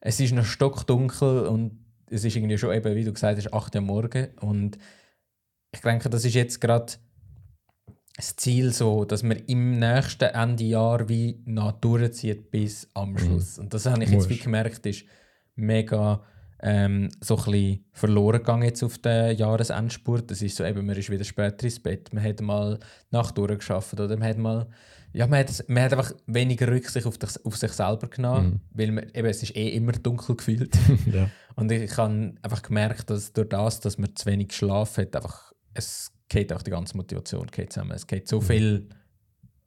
es 0.00 0.20
ist 0.20 0.32
noch 0.32 0.44
stockdunkel 0.44 1.46
und 1.46 1.78
es 2.10 2.24
ist 2.24 2.36
irgendwie 2.36 2.56
schon 2.56 2.74
eben, 2.74 2.94
wie 2.94 3.04
du 3.04 3.12
gesagt 3.12 3.36
hast, 3.36 3.52
8 3.52 3.74
Uhr 3.76 3.80
morgen 3.82 4.28
und 4.40 4.78
ich 5.70 5.80
denke, 5.82 6.08
das 6.08 6.24
ist 6.24 6.34
jetzt 6.34 6.60
gerade 6.60 6.94
das 8.18 8.34
Ziel 8.34 8.72
so, 8.72 9.04
dass 9.04 9.22
man 9.22 9.36
im 9.46 9.78
nächsten 9.78 10.24
Ende 10.24 10.64
Jahr 10.64 11.08
wie 11.08 11.40
noch 11.44 11.72
durchzieht 11.72 12.50
bis 12.50 12.88
am 12.94 13.16
Schluss. 13.16 13.60
Und 13.60 13.72
das 13.72 13.86
habe 13.86 14.02
ich 14.02 14.10
jetzt 14.10 14.28
wie 14.28 14.38
gemerkt, 14.38 14.84
ist 14.86 15.04
mega 15.54 16.20
ähm, 16.60 17.10
so 17.20 17.36
ein 17.36 17.44
bisschen 17.44 17.84
verloren 17.92 18.38
gegangen 18.38 18.64
jetzt 18.64 18.82
auf 18.82 18.98
den 18.98 19.36
Jahresendspurt. 19.36 20.32
Das 20.32 20.42
ist 20.42 20.56
so 20.56 20.64
eben, 20.64 20.84
man 20.84 20.96
ist 20.96 21.10
wieder 21.10 21.22
später 21.22 21.62
ins 21.62 21.78
Bett, 21.78 22.12
man 22.12 22.24
hat 22.24 22.40
mal 22.40 22.80
Nacht 23.12 23.38
durchgeschafft 23.38 23.94
oder 24.00 24.16
man 24.16 24.28
hat 24.28 24.38
mal 24.38 24.66
ja, 25.12 25.26
man 25.26 25.38
hat, 25.38 25.64
man 25.68 25.84
hat 25.84 25.92
einfach 25.92 26.12
weniger 26.26 26.68
Rücksicht 26.68 27.06
auf, 27.06 27.16
dich, 27.16 27.30
auf 27.44 27.56
sich 27.56 27.72
selber 27.72 28.08
genommen, 28.08 28.60
weil 28.72 28.92
man, 28.92 29.04
eben, 29.14 29.26
es 29.28 29.42
ist 29.42 29.56
eh 29.56 29.68
immer 29.68 29.92
dunkel 29.92 30.36
gefühlt. 30.36 30.76
ja. 31.06 31.30
Und 31.54 31.72
ich 31.72 31.96
habe 31.96 32.34
einfach 32.42 32.62
gemerkt, 32.62 33.08
dass 33.08 33.32
durch 33.32 33.48
das, 33.48 33.80
dass 33.80 33.96
man 33.96 34.14
zu 34.14 34.26
wenig 34.26 34.52
Schlaf 34.52 34.98
hat, 34.98 35.16
einfach, 35.16 35.54
es 35.72 36.12
geht 36.28 36.52
auch 36.52 36.62
die 36.62 36.70
ganze 36.70 36.96
Motivation 36.96 37.46
geht 37.46 37.72
zusammen. 37.72 37.92
Es 37.92 38.06
geht 38.06 38.28
so 38.28 38.40
viel, 38.40 38.88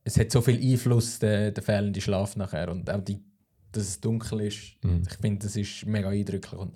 es 0.03 0.17
hat 0.17 0.31
so 0.31 0.41
viel 0.41 0.59
Einfluss, 0.59 1.19
der, 1.19 1.51
der 1.51 1.63
fehlende 1.63 2.01
Schlaf 2.01 2.35
nachher. 2.35 2.69
Und 2.69 2.89
auch 2.89 3.01
die, 3.01 3.23
dass 3.71 3.83
es 3.83 3.99
dunkel 3.99 4.41
ist, 4.41 4.75
ich 4.83 5.17
finde, 5.19 5.45
das 5.45 5.55
ist 5.55 5.85
mega 5.85 6.09
eindrücklich. 6.09 6.59
Und 6.59 6.75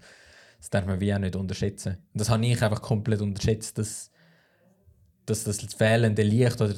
das 0.60 0.70
darf 0.70 0.86
man 0.86 1.00
wie 1.00 1.14
auch 1.14 1.20
nicht 1.20 1.36
unterschätzen. 1.36 1.98
Und 2.14 2.22
das 2.22 2.30
habe 2.30 2.46
ich 2.46 2.62
einfach 2.62 2.82
komplett 2.82 3.22
unterschätzt, 3.22 3.78
dass, 3.78 4.12
dass 5.26 5.44
das 5.44 5.60
fehlende 5.74 6.24
Licht 6.24 6.60
oder 6.62 6.76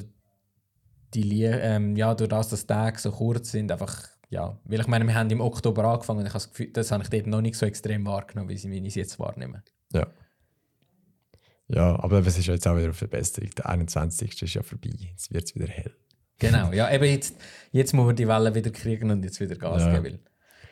die 1.13 1.23
Lie 1.23 1.59
ähm, 1.61 1.95
ja, 1.95 2.13
durch 2.13 2.29
das, 2.29 2.49
dass 2.49 2.65
Tage 2.65 2.99
so 2.99 3.11
kurz 3.11 3.51
sind, 3.51 3.71
einfach, 3.71 4.09
ja, 4.29 4.59
weil 4.65 4.81
ich 4.81 4.87
meine, 4.87 5.05
wir 5.07 5.15
haben 5.15 5.29
im 5.29 5.39
Oktober 5.39 5.85
angefangen 5.85 6.19
und 6.19 6.25
ich 6.25 6.33
habe 6.33 6.43
das 6.43 6.49
Gefühl, 6.49 6.71
das 6.73 6.91
habe 6.91 7.03
ich 7.03 7.09
dort 7.09 7.27
noch 7.27 7.41
nicht 7.41 7.55
so 7.55 7.65
extrem 7.65 8.05
wahrgenommen, 8.05 8.49
wie 8.49 8.57
sie 8.57 8.69
wie 8.69 8.79
ich 8.79 8.87
es 8.87 8.95
jetzt 8.95 9.19
wahrnehme. 9.19 9.63
Ja. 9.93 10.07
Ja, 11.69 11.99
aber 12.01 12.19
es 12.25 12.37
ist 12.37 12.47
jetzt 12.47 12.67
auch 12.67 12.75
wieder 12.75 12.85
eine 12.85 12.93
Verbesserung. 12.93 13.49
Der 13.51 13.67
21. 13.69 14.41
ist 14.41 14.53
ja 14.53 14.63
vorbei. 14.63 14.89
Jetzt 15.11 15.33
wird 15.33 15.45
es 15.45 15.55
wieder 15.55 15.67
hell. 15.67 15.93
Genau, 16.39 16.71
ja, 16.71 16.93
eben 16.93 17.03
jetzt, 17.05 17.35
jetzt 17.71 17.93
muss 17.93 18.05
man 18.05 18.15
die 18.15 18.27
Welle 18.27 18.53
wieder 18.53 18.69
kriegen 18.69 19.09
und 19.11 19.23
jetzt 19.23 19.39
wieder 19.39 19.55
Gas 19.55 19.81
Ja. 19.81 19.99
geben. 19.99 20.19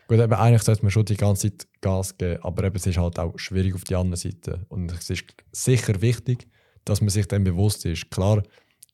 Weil, 0.07 0.17
Gut, 0.19 0.23
eben 0.23 0.33
eigentlich 0.33 0.61
sollte 0.61 0.83
man 0.83 0.91
schon 0.91 1.05
die 1.05 1.17
ganze 1.17 1.49
Zeit 1.49 1.67
Gas 1.81 2.15
geben, 2.17 2.41
aber 2.43 2.63
eben, 2.65 2.75
es 2.75 2.85
ist 2.85 2.97
halt 2.97 3.17
auch 3.17 3.37
schwierig 3.39 3.73
auf 3.73 3.83
die 3.83 3.95
andere 3.95 4.17
Seite. 4.17 4.63
Und 4.69 4.91
es 4.91 5.09
ist 5.09 5.23
sicher 5.51 5.99
wichtig, 6.01 6.47
dass 6.85 7.01
man 7.01 7.09
sich 7.09 7.27
dem 7.27 7.43
bewusst 7.43 7.83
ist. 7.85 8.11
Klar, 8.11 8.43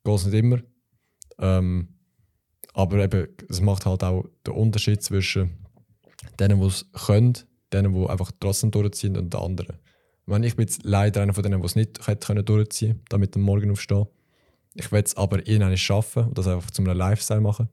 geht 0.03 0.15
es 0.15 0.25
nicht 0.25 0.36
immer. 0.39 0.60
Ähm, 1.39 1.89
aber 2.74 3.03
eben, 3.03 3.27
es 3.50 3.60
macht 3.60 3.86
halt 3.86 4.03
auch 4.03 4.25
den 4.48 4.53
Unterschied 4.53 5.03
zwischen 5.03 5.65
denen, 6.39 6.62
die 6.62 6.67
es 6.67 6.86
können, 7.05 7.34
denen, 7.74 7.93
die 7.93 8.08
einfach 8.10 8.31
trotzdem 8.39 8.72
durchziehen 8.72 9.17
und 9.17 9.34
den 9.34 9.41
anderen. 9.41 9.77
Ich, 10.24 10.28
meine, 10.28 10.46
ich 10.48 10.56
bin 10.56 10.68
jetzt 10.68 10.84
leider 10.84 11.22
einer 11.22 11.34
von 11.34 11.44
denen, 11.44 11.62
die 11.62 11.66
es 11.66 11.75
nicht 11.75 12.08
hätte 12.08 12.28
können 12.28 12.46
durchziehen 12.46 13.01
damit 13.10 13.36
am 13.36 13.42
Morgen 13.42 13.72
aufstehen. 13.72 14.06
Ich 14.75 14.92
will 14.92 15.01
es 15.04 15.18
aber 15.18 15.46
irgendwann 15.48 15.75
schaffen 15.78 16.28
und 16.28 16.38
das 16.38 16.48
einfach 16.48 16.72
zu 16.72 16.82
einem 16.84 16.96
Lifestyle 16.98 17.42
machen. 17.42 17.70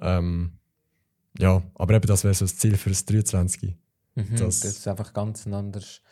Ähm, 0.00 0.58
ja, 1.38 1.62
aber 1.74 1.94
eben 1.94 2.06
das 2.06 2.24
wäre 2.24 2.34
so 2.34 2.44
das 2.44 2.56
Ziel 2.56 2.76
für 2.76 2.88
das 2.88 3.04
23. 3.04 3.76
mhm, 4.14 4.26
Das- 4.36 4.60
das, 4.60 4.64
ist 4.64 4.88
einfach 4.88 5.12
ganz 5.12 5.46
ein 5.46 5.54
anderes. 5.54 6.02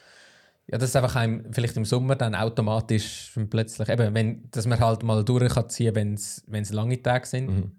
Ja, 0.71 0.77
das 0.77 0.91
ist 0.91 0.97
einfach 0.97 1.17
einem, 1.17 1.53
vielleicht 1.53 1.77
im 1.79 1.87
Sommer 1.87 2.15
dann 2.15 2.35
automatisch 2.35 3.33
plötzlich, 3.49 3.89
eben, 3.89 4.15
wenn, 4.15 4.51
dass 4.51 4.67
man 4.67 4.79
halt 4.79 5.03
mal 5.03 5.25
durch 5.25 5.53
kann 5.53 5.71
ziehen, 5.71 5.95
wenn 5.95 6.15
es 6.15 6.71
lange 6.73 7.03
Tage 7.03 7.27
sind. 7.27 7.49
Mhm. 7.49 7.73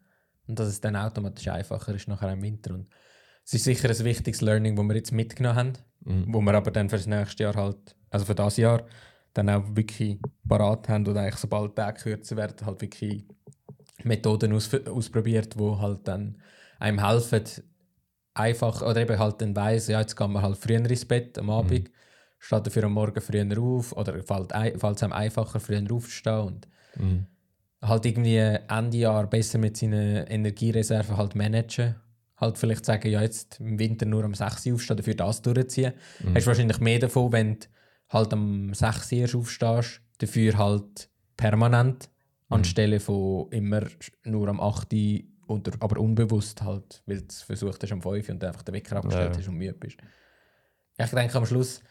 Und 0.47 0.57
dass 0.59 0.67
es 0.67 0.81
dann 0.81 0.95
automatisch 0.95 1.47
einfacher 1.47 1.93
ist 1.93 2.07
nachher 2.07 2.33
im 2.33 2.41
Winter. 2.41 2.73
Und 2.73 2.87
es 3.49 3.55
ist 3.55 3.63
sicher 3.63 3.89
ein 3.89 4.05
wichtiges 4.05 4.41
Learning, 4.41 4.75
das 4.75 4.85
wir 4.85 4.95
jetzt 4.95 5.11
mitgenommen 5.11 5.55
haben, 5.57 5.73
Mhm. 6.05 6.33
wo 6.33 6.39
wir 6.41 6.53
aber 6.53 6.71
dann 6.71 6.89
für 6.89 6.97
das 6.97 7.07
nächste 7.07 7.43
Jahr 7.43 7.55
halt, 7.55 7.95
also 8.09 8.25
für 8.25 8.35
das 8.35 8.57
Jahr, 8.57 8.83
dann 9.33 9.49
auch 9.49 9.63
wirklich 9.75 10.19
parat 10.47 10.87
haben 10.87 11.05
und 11.07 11.17
eigentlich 11.17 11.35
sobald 11.35 11.71
die 11.71 11.75
Tage 11.81 12.01
kürzer 12.01 12.37
werden, 12.37 12.65
halt 12.65 12.81
wirklich 12.81 13.25
Methoden 14.03 14.53
aus, 14.53 14.73
ausprobiert, 14.73 15.57
wo 15.57 15.79
halt 15.79 16.07
dann 16.07 16.37
einem 16.79 17.03
helfen, 17.05 17.43
einfach, 18.33 18.81
oder 18.81 19.01
eben 19.01 19.19
halt 19.19 19.41
dann 19.41 19.55
weiss, 19.55 19.87
ja, 19.87 19.99
jetzt 19.99 20.15
gehen 20.15 20.31
wir 20.31 20.41
halt 20.41 20.57
früher 20.57 20.77
ins 20.77 21.05
Bett 21.05 21.37
am 21.37 21.49
Abend, 21.49 21.91
steht 22.37 22.67
dafür 22.67 22.83
am 22.85 22.93
Morgen 22.93 23.19
früher 23.19 23.59
auf, 23.61 23.91
oder 23.93 24.13
fällt 24.23 24.51
es 24.53 25.03
einem 25.03 25.13
einfacher, 25.13 25.59
früher 25.59 25.83
aufzustehen 25.91 26.39
und 26.39 26.67
Mhm. 26.97 27.25
halt 27.81 28.05
irgendwie 28.05 28.37
Ende 28.37 28.97
Jahr 28.97 29.27
besser 29.27 29.57
mit 29.57 29.75
seinen 29.77 30.25
Energiereserven 30.27 31.17
halt 31.17 31.35
managen. 31.35 31.95
Halt 32.39 32.57
vielleicht 32.57 32.85
sagen, 32.85 33.09
ja, 33.09 33.21
jetzt 33.21 33.59
im 33.59 33.77
Winter 33.79 34.05
nur 34.05 34.23
am 34.23 34.33
6 34.33 34.65
Uhr 34.67 34.75
aufstehen, 34.75 34.97
dafür 34.97 35.15
das 35.15 35.41
durchziehen. 35.41 35.93
Hast 36.33 36.47
wahrscheinlich 36.47 36.79
mehr 36.79 36.99
davon, 36.99 37.31
wenn 37.31 37.59
du 37.59 37.67
halt 38.09 38.31
am 38.33 38.73
6 38.73 39.11
Uhr 39.13 39.39
aufstehst, 39.39 40.01
dafür 40.19 40.57
halt 40.57 41.09
permanent, 41.37 42.09
anstelle 42.49 42.99
von 42.99 43.49
immer 43.51 43.83
nur 44.23 44.47
am 44.47 44.59
8 44.61 44.93
Uhr, 44.93 45.19
oder, 45.47 45.71
aber 45.79 45.99
unbewusst 45.99 46.61
halt, 46.61 47.01
weil 47.07 47.21
du 47.21 47.25
es 47.27 47.41
versucht 47.41 47.81
hast 47.83 47.91
am 47.91 48.01
5 48.01 48.27
Uhr 48.29 48.35
und 48.35 48.43
einfach 48.43 48.61
den 48.61 48.75
Wecker 48.75 48.97
abgestellt 48.97 49.33
Ja. 49.33 49.39
hast 49.39 49.47
und 49.47 49.55
müde 49.55 49.73
bist. 49.73 49.97
Ich 50.97 51.09
denke, 51.09 51.37
am 51.37 51.45
Schluss 51.45 51.81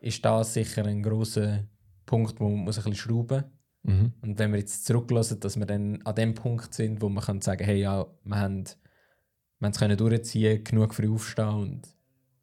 ist 0.00 0.24
das 0.24 0.54
sicher 0.54 0.84
ein 0.84 1.02
großer 1.02 1.64
Punkt, 2.06 2.40
wo 2.40 2.48
man 2.48 2.64
muss 2.64 2.78
ein 2.78 2.84
bisschen 2.84 2.96
schrauben 2.96 3.44
muss. 3.84 3.94
Mhm. 3.94 4.12
Und 4.22 4.38
wenn 4.38 4.52
wir 4.52 4.60
jetzt 4.60 4.86
zurücklassen, 4.86 5.40
dass 5.40 5.56
wir 5.58 5.66
dann 5.66 6.00
an 6.02 6.14
dem 6.14 6.34
Punkt 6.34 6.72
sind, 6.72 7.02
wo 7.02 7.08
man 7.08 7.24
kann 7.24 7.40
sagen, 7.40 7.64
hey, 7.64 7.80
ja, 7.80 8.06
wir 8.24 8.36
haben, 8.38 8.64
wir 9.62 9.66
haben 9.66 9.72
es 9.74 9.78
können 9.78 9.96
durchziehen, 9.96 10.64
genug 10.64 10.92
früh 10.92 11.08
aufstehen 11.08 11.54
und 11.54 11.88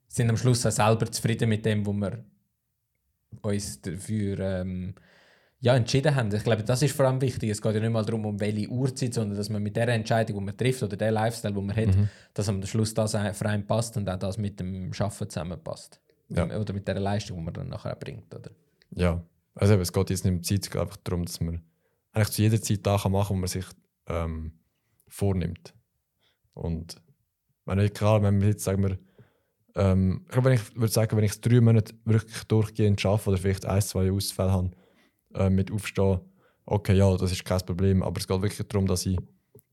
sind 0.07 0.29
am 0.29 0.37
Schluss 0.37 0.65
auch 0.65 0.71
selber 0.71 1.11
zufrieden 1.11 1.49
mit 1.49 1.65
dem, 1.65 1.85
wo 1.85 1.91
wir 1.91 2.23
uns 3.41 3.81
dafür 3.81 4.39
ähm, 4.39 4.95
ja, 5.59 5.75
entschieden 5.75 6.15
haben. 6.15 6.33
Ich 6.33 6.45
glaube, 6.45 6.63
das 6.63 6.81
ist 6.81 6.95
vor 6.95 7.07
allem 7.07 7.19
wichtig. 7.19 7.49
Es 7.49 7.61
geht 7.61 7.73
ja 7.75 7.81
nicht 7.81 7.91
mal 7.91 8.05
darum, 8.05 8.25
um 8.25 8.39
welche 8.39 8.69
Uhrzeit, 8.69 9.13
sondern 9.13 9.37
dass 9.37 9.49
man 9.49 9.61
mit 9.61 9.75
der 9.75 9.89
Entscheidung, 9.89 10.39
die 10.39 10.45
man 10.45 10.55
trifft 10.55 10.81
oder 10.81 10.95
der 10.95 11.11
Lifestyle, 11.11 11.53
den 11.53 11.65
man 11.65 11.75
hat, 11.75 11.89
dass 12.33 12.47
am 12.47 12.65
Schluss 12.65 12.93
das 12.93 13.11
für 13.11 13.45
einen 13.49 13.67
passt 13.67 13.97
und 13.97 14.09
auch 14.09 14.17
das 14.17 14.37
mit 14.37 14.57
dem 14.61 14.93
Schaffen 14.93 15.29
zusammenpasst. 15.29 15.99
Ja. 16.29 16.45
Oder 16.45 16.71
mit 16.71 16.87
der 16.87 17.01
Leistung, 17.01 17.35
die 17.35 17.43
man 17.43 17.53
dann 17.53 17.67
nachher 17.67 17.97
bringt. 17.97 18.33
Oder? 18.33 18.51
Ja, 18.91 19.21
also 19.55 19.75
es 19.75 19.91
geht 19.91 20.09
jetzt 20.09 20.23
nicht 20.23 20.33
um 20.33 20.41
Zeit, 20.41 20.63
es 20.63 20.71
geht 20.71 20.81
einfach 20.81 20.97
darum, 21.03 21.25
dass 21.25 21.41
man 21.41 21.61
eigentlich 22.13 22.29
zu 22.29 22.41
jeder 22.43 22.61
Zeit 22.61 22.81
kann 22.81 23.11
machen 23.11 23.35
kann, 23.35 23.41
was 23.41 23.53
man 23.53 23.61
sich 23.61 23.65
ähm, 24.07 24.53
vornimmt. 25.09 25.73
Und 26.53 26.95
wenn 27.69 27.79
ich, 27.79 27.93
klar, 27.93 28.21
wenn 28.23 28.41
wir 28.41 28.49
jetzt 28.49 28.63
sagen 28.63 28.83
wir, 28.83 28.97
ähm, 29.75 30.25
ich, 30.25 30.31
glaube, 30.31 30.53
ich 30.53 30.75
würde 30.75 30.91
sagen, 30.91 31.15
wenn 31.15 31.23
ich 31.23 31.31
es 31.31 31.41
drei 31.41 31.61
Monate 31.61 31.93
wirklich 32.03 32.43
durchgehend 32.45 32.99
schaffe 32.99 33.29
oder 33.29 33.37
vielleicht 33.37 33.65
ein, 33.65 33.81
zwei 33.81 34.11
Ausfälle 34.11 34.51
habe 34.51 34.71
äh, 35.35 35.49
mit 35.49 35.71
Aufstehen, 35.71 36.19
okay, 36.65 36.95
ja, 36.95 37.15
das 37.15 37.31
ist 37.31 37.45
kein 37.45 37.59
Problem, 37.61 38.03
aber 38.03 38.19
es 38.19 38.27
geht 38.27 38.41
wirklich 38.41 38.67
darum, 38.67 38.87
dass 38.87 39.05
ich 39.05 39.17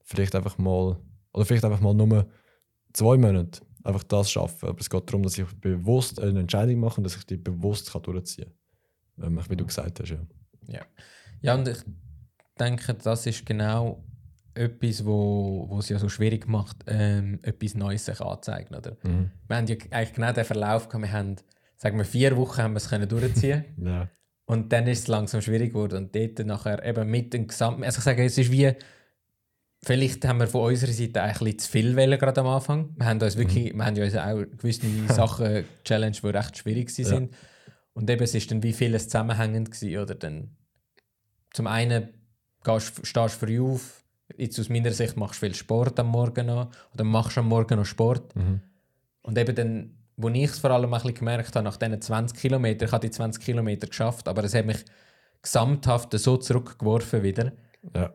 vielleicht 0.05 0.35
einfach 0.35 0.59
mal, 0.59 0.99
oder 1.33 1.45
vielleicht 1.45 1.65
einfach 1.65 1.81
mal 1.81 1.95
nur 1.95 2.27
zwei 2.93 3.17
Monate 3.17 3.61
einfach 3.83 4.03
das 4.05 4.31
schaffe. 4.31 4.69
Aber 4.69 4.81
es 4.81 4.91
geht 4.91 5.09
darum, 5.09 5.23
dass 5.23 5.39
ich 5.39 5.47
bewusst 5.61 6.21
eine 6.21 6.41
Entscheidung 6.41 6.81
mache 6.81 6.99
und 6.99 7.05
dass 7.05 7.17
ich 7.17 7.25
die 7.25 7.37
bewusst 7.37 7.93
kann 7.93 8.03
durchziehen 8.03 8.53
kann. 9.19 9.39
Ähm, 9.39 9.41
wie 9.49 9.57
du 9.57 9.65
gesagt 9.65 10.01
hast, 10.01 10.11
ja. 10.11 10.19
Ja. 10.69 10.83
ja, 11.41 11.55
und 11.55 11.69
ich 11.69 11.79
denke, 12.59 12.95
das 12.95 13.27
ist 13.27 13.47
genau 13.47 14.05
etwas, 14.57 15.05
wo, 15.05 15.67
wo 15.69 15.79
es 15.79 15.89
ja 15.89 15.99
so 15.99 16.09
schwierig 16.09 16.49
macht, 16.49 16.79
ähm, 16.87 17.39
etwas 17.43 17.75
Neues 17.75 18.05
sich 18.07 18.21
anzuzeigen. 18.21 18.77
Oder? 18.77 18.97
Mhm. 19.03 19.31
Wir 19.49 19.57
haben 19.57 19.67
ja 19.67 19.77
eigentlich 19.91 20.13
genau 20.15 20.33
den 20.33 20.45
Verlauf 20.45 20.89
gehabt, 20.89 21.03
wir 21.05 21.13
haben, 21.13 21.37
sagen 21.77 21.99
wir, 21.99 22.05
vier 22.05 22.37
Wochen 22.37 22.63
haben 22.63 22.73
wir 22.73 22.79
es 22.79 22.89
können 22.89 23.09
durchziehen 23.09 23.65
Ja. 23.85 24.09
und 24.47 24.73
dann 24.73 24.87
ist 24.87 25.01
es 25.01 25.07
langsam 25.09 25.41
schwierig 25.43 25.73
geworden 25.73 25.97
und 26.05 26.15
dort 26.17 26.39
nachher 26.47 26.85
eben 26.85 27.11
mit 27.11 27.33
dem 27.35 27.47
gesamten, 27.47 27.85
also 27.85 27.99
ich 27.99 28.05
sage, 28.05 28.25
es 28.25 28.39
ist 28.39 28.51
wie, 28.51 28.73
vielleicht 29.85 30.25
haben 30.27 30.39
wir 30.41 30.47
von 30.49 30.63
unserer 30.71 30.93
Seite 30.93 31.23
ein 31.23 31.33
bisschen 31.33 31.59
zu 31.59 31.71
viel 31.71 31.97
wollen, 31.97 32.19
gerade 32.19 32.41
am 32.41 32.47
Anfang. 32.49 32.95
Wir 32.97 33.07
haben 33.07 33.21
uns 33.21 33.37
wirklich, 33.37 33.75
wir 33.75 33.85
haben 33.85 33.95
ja 33.97 34.05
uns 34.05 34.17
auch 34.17 34.57
gewisse 34.59 34.87
Sachen 35.13 35.65
challenged, 35.85 36.23
die 36.23 36.29
recht 36.29 36.57
schwierig 36.59 36.87
gewesen 36.89 37.03
Ja. 37.03 37.09
sind. 37.19 37.35
Und 37.93 38.11
eben, 38.11 38.23
es 38.23 38.35
ist 38.35 38.51
dann 38.51 38.63
wie 38.63 38.73
vieles 38.73 39.05
zusammenhängend 39.09 39.71
gewesen, 39.71 39.99
oder 39.99 40.15
dann 40.15 40.57
zum 41.53 41.67
einen 41.67 42.09
gehst, 42.65 43.07
stehst 43.07 43.41
du 43.43 43.47
früh 43.47 43.61
auf, 43.61 44.05
jetzt 44.37 44.59
aus 44.59 44.69
meiner 44.69 44.91
Sicht 44.93 45.17
machst 45.17 45.41
du 45.43 45.47
viel 45.47 45.55
Sport 45.55 45.99
am 46.01 46.09
Morgen 46.09 46.47
noch, 46.47 46.71
oder 46.95 47.05
machst 47.05 47.39
am 47.39 47.49
Morgen 47.49 47.77
noch 47.79 47.85
Sport. 47.85 48.35
Mhm. 48.37 48.61
Und 49.23 49.39
eben 49.39 49.55
dann, 49.55 49.95
wo 50.17 50.29
ich 50.29 50.45
es 50.51 50.59
vor 50.59 50.71
allem 50.71 50.93
ein 50.93 51.01
bisschen 51.01 51.15
gemerkt 51.15 51.55
habe, 51.55 51.65
nach 51.65 51.77
diesen 51.77 52.01
20 52.01 52.39
Kilometern, 52.39 52.87
ich 52.87 52.93
habe 52.93 53.07
die 53.07 53.11
20 53.11 53.43
Kilometer 53.43 53.87
geschafft, 53.87 54.29
aber 54.29 54.45
es 54.45 54.55
hat 54.55 54.67
mich 54.67 54.85
gesamthaft 55.43 56.13
so 56.19 56.37
zurückgeworfen 56.37 57.23
wieder. 57.23 57.53
Ja. 57.95 58.13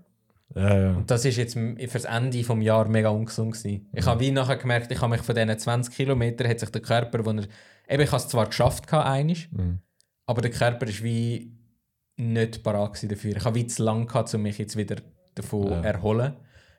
Ja, 0.54 0.78
ja. 0.78 0.98
Und 0.98 1.10
das 1.10 1.24
ist 1.24 1.38
jetzt 1.38 1.54
fürs 1.54 2.04
Ende 2.04 2.38
des 2.38 2.48
Jahres 2.66 2.92
mega 2.92 3.08
ungesund 3.08 3.54
gewesen. 3.54 3.88
Ich 3.94 4.06
habe 4.06 4.20
wie 4.20 4.32
nachher 4.32 4.58
gemerkt, 4.58 4.92
ich 4.92 5.00
habe 5.00 5.12
mich 5.12 5.22
von 5.22 5.34
diesen 5.34 5.58
20 5.58 5.94
Kilometern, 5.94 6.50
hat 6.50 6.60
sich 6.60 6.70
der 6.70 6.82
Körper, 6.82 7.26
wo 7.26 7.30
er, 7.30 7.46
eben 7.88 8.04
ich 8.04 8.12
habe 8.12 8.22
es 8.22 8.28
zwar 8.28 8.48
geschafft, 8.48 8.86
gehabt, 8.86 9.08
einig, 9.08 9.50
Mhm. 9.54 9.80
aber 10.26 10.42
der 10.42 10.52
Körper 10.52 10.88
ist 10.88 11.04
wie 11.04 11.56
nicht 12.18 12.64
parat 12.64 12.94
gewesen 12.96 13.10
dafür. 13.10 13.38
Ich 13.38 13.46
habe 13.46 13.56
wie 13.56 13.68
zu 13.68 13.82
lange 13.84 14.06
gehabt, 14.08 14.34
um 14.34 14.42
mich 14.42 14.58
jetzt 14.58 14.76
wieder 14.76 14.98
davon 15.36 15.72
Ja. 15.72 15.82
erholen. 15.82 16.34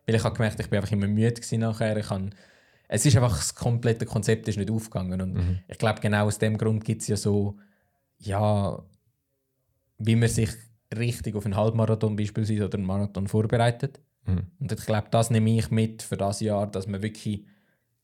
Weil 0.06 0.14
ich 0.16 0.24
habe 0.24 0.34
gemerkt, 0.34 0.58
ich 0.60 0.68
bin 0.68 0.78
einfach 0.78 0.92
immer 0.92 1.06
müde 1.06 1.40
nachher. 1.58 1.96
Ich 1.96 2.10
habe, 2.10 2.30
es 2.88 3.06
ist 3.06 3.16
einfach, 3.16 3.36
das 3.36 3.54
komplette 3.54 4.04
Konzept 4.06 4.48
ist 4.48 4.58
nicht 4.58 4.70
aufgegangen. 4.70 5.20
Und 5.20 5.34
Mhm. 5.34 5.58
ich 5.68 5.78
glaube, 5.78 6.00
genau 6.00 6.26
aus 6.26 6.38
dem 6.38 6.58
Grund 6.58 6.84
gibt 6.84 7.02
es 7.02 7.08
ja 7.08 7.16
so, 7.16 7.56
ja, 8.18 8.82
wie 9.98 10.16
man 10.16 10.28
sich 10.28 10.50
richtig 10.96 11.34
auf 11.36 11.44
einen 11.44 11.56
Halbmarathon 11.56 12.16
beispielsweise 12.16 12.64
oder 12.66 12.76
einen 12.78 12.86
Marathon 12.86 13.28
vorbereitet. 13.28 14.00
Mhm. 14.26 14.42
Und 14.60 14.72
ich 14.72 14.84
glaube, 14.86 15.08
das 15.10 15.30
nehme 15.30 15.56
ich 15.56 15.70
mit 15.70 16.02
für 16.02 16.16
das 16.16 16.40
Jahr, 16.40 16.66
dass 16.70 16.86
man 16.86 17.02
wirklich 17.02 17.44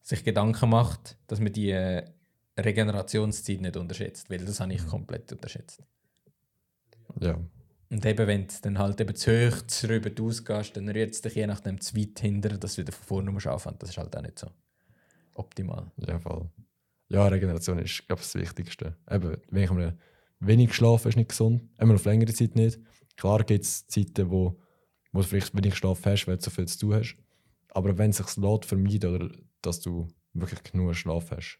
sich 0.00 0.24
Gedanken 0.24 0.70
macht, 0.70 1.16
dass 1.26 1.38
man 1.40 1.52
die 1.52 1.70
äh, 1.70 2.04
Regenerationszeit 2.58 3.60
nicht 3.60 3.76
unterschätzt, 3.76 4.30
weil 4.30 4.38
das 4.38 4.60
habe 4.60 4.72
ich 4.72 4.86
komplett 4.86 5.30
unterschätzt. 5.32 5.82
Ja. 7.20 7.38
Und 7.90 8.04
eben, 8.04 8.26
wenn 8.26 8.46
du 8.46 8.54
dann 8.62 8.78
halt 8.78 9.00
eben 9.00 9.14
zu 9.14 9.30
hoch 9.30 9.62
darüber 9.82 10.10
ausgehst, 10.22 10.76
dann 10.76 10.88
rührt 10.88 11.14
es 11.14 11.22
dich 11.22 11.34
je 11.34 11.46
nachdem 11.46 11.80
zu 11.80 11.96
weit 11.96 12.20
hinter, 12.20 12.50
dass 12.50 12.74
du 12.74 12.82
wieder 12.82 12.92
von 12.92 13.06
vorne 13.06 13.30
musst 13.30 13.46
anfangen. 13.46 13.78
Das 13.78 13.90
ist 13.90 13.98
halt 13.98 14.14
auch 14.14 14.22
nicht 14.22 14.38
so 14.38 14.48
optimal. 15.34 15.90
Ja, 15.96 16.18
voll. 16.18 16.50
Ja, 17.08 17.26
Regeneration 17.26 17.78
ist, 17.78 18.06
glaube 18.06 18.20
ich, 18.20 18.30
das 18.30 18.34
Wichtigste. 18.34 18.96
Eben, 19.10 19.38
wenn 19.48 19.62
ich 19.62 19.70
mal 19.70 19.98
wenig 20.40 20.74
schlafe, 20.74 21.08
ist 21.08 21.16
nicht 21.16 21.30
gesund. 21.30 21.62
Immer 21.78 21.94
auf 21.94 22.04
längere 22.04 22.34
Zeit 22.34 22.54
nicht. 22.56 22.78
Klar 23.16 23.42
gibt 23.44 23.64
es 23.64 23.86
Zeiten, 23.86 24.30
wo, 24.30 24.60
wo 25.12 25.20
du 25.20 25.26
vielleicht 25.26 25.56
wenig 25.56 25.74
Schlaf 25.74 26.04
hast, 26.04 26.26
weil 26.26 26.36
du 26.36 26.44
so 26.44 26.50
viel 26.50 26.68
zu 26.68 26.78
tun 26.78 26.94
hast. 26.94 27.16
Aber 27.70 27.96
wenn 27.96 28.10
es 28.10 28.18
sich 28.18 28.36
lässt 28.36 28.66
vermeiden 28.66 29.14
oder 29.14 29.30
dass 29.62 29.80
du 29.80 30.08
wirklich 30.34 30.62
genug 30.62 30.94
Schlaf 30.94 31.30
hast. 31.30 31.58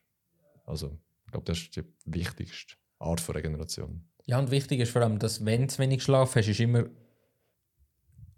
Also, 0.65 0.99
ich 1.25 1.33
glaube, 1.33 1.47
das 1.47 1.59
ist 1.59 1.77
die 1.77 1.85
wichtigste 2.05 2.75
Art 2.99 3.21
von 3.21 3.35
Regeneration. 3.35 4.05
Ja, 4.29 4.39
und 4.39 4.51
wichtig 4.51 4.81
ist 4.81 4.93
vor 4.93 5.01
allem, 5.03 5.19
dass 5.19 5.45
wenn 5.45 5.67
du 5.67 5.79
wenig 5.79 6.03
Schlaf 6.03 6.37
hast, 6.37 6.49
ist 6.49 6.61
immer 6.61 6.85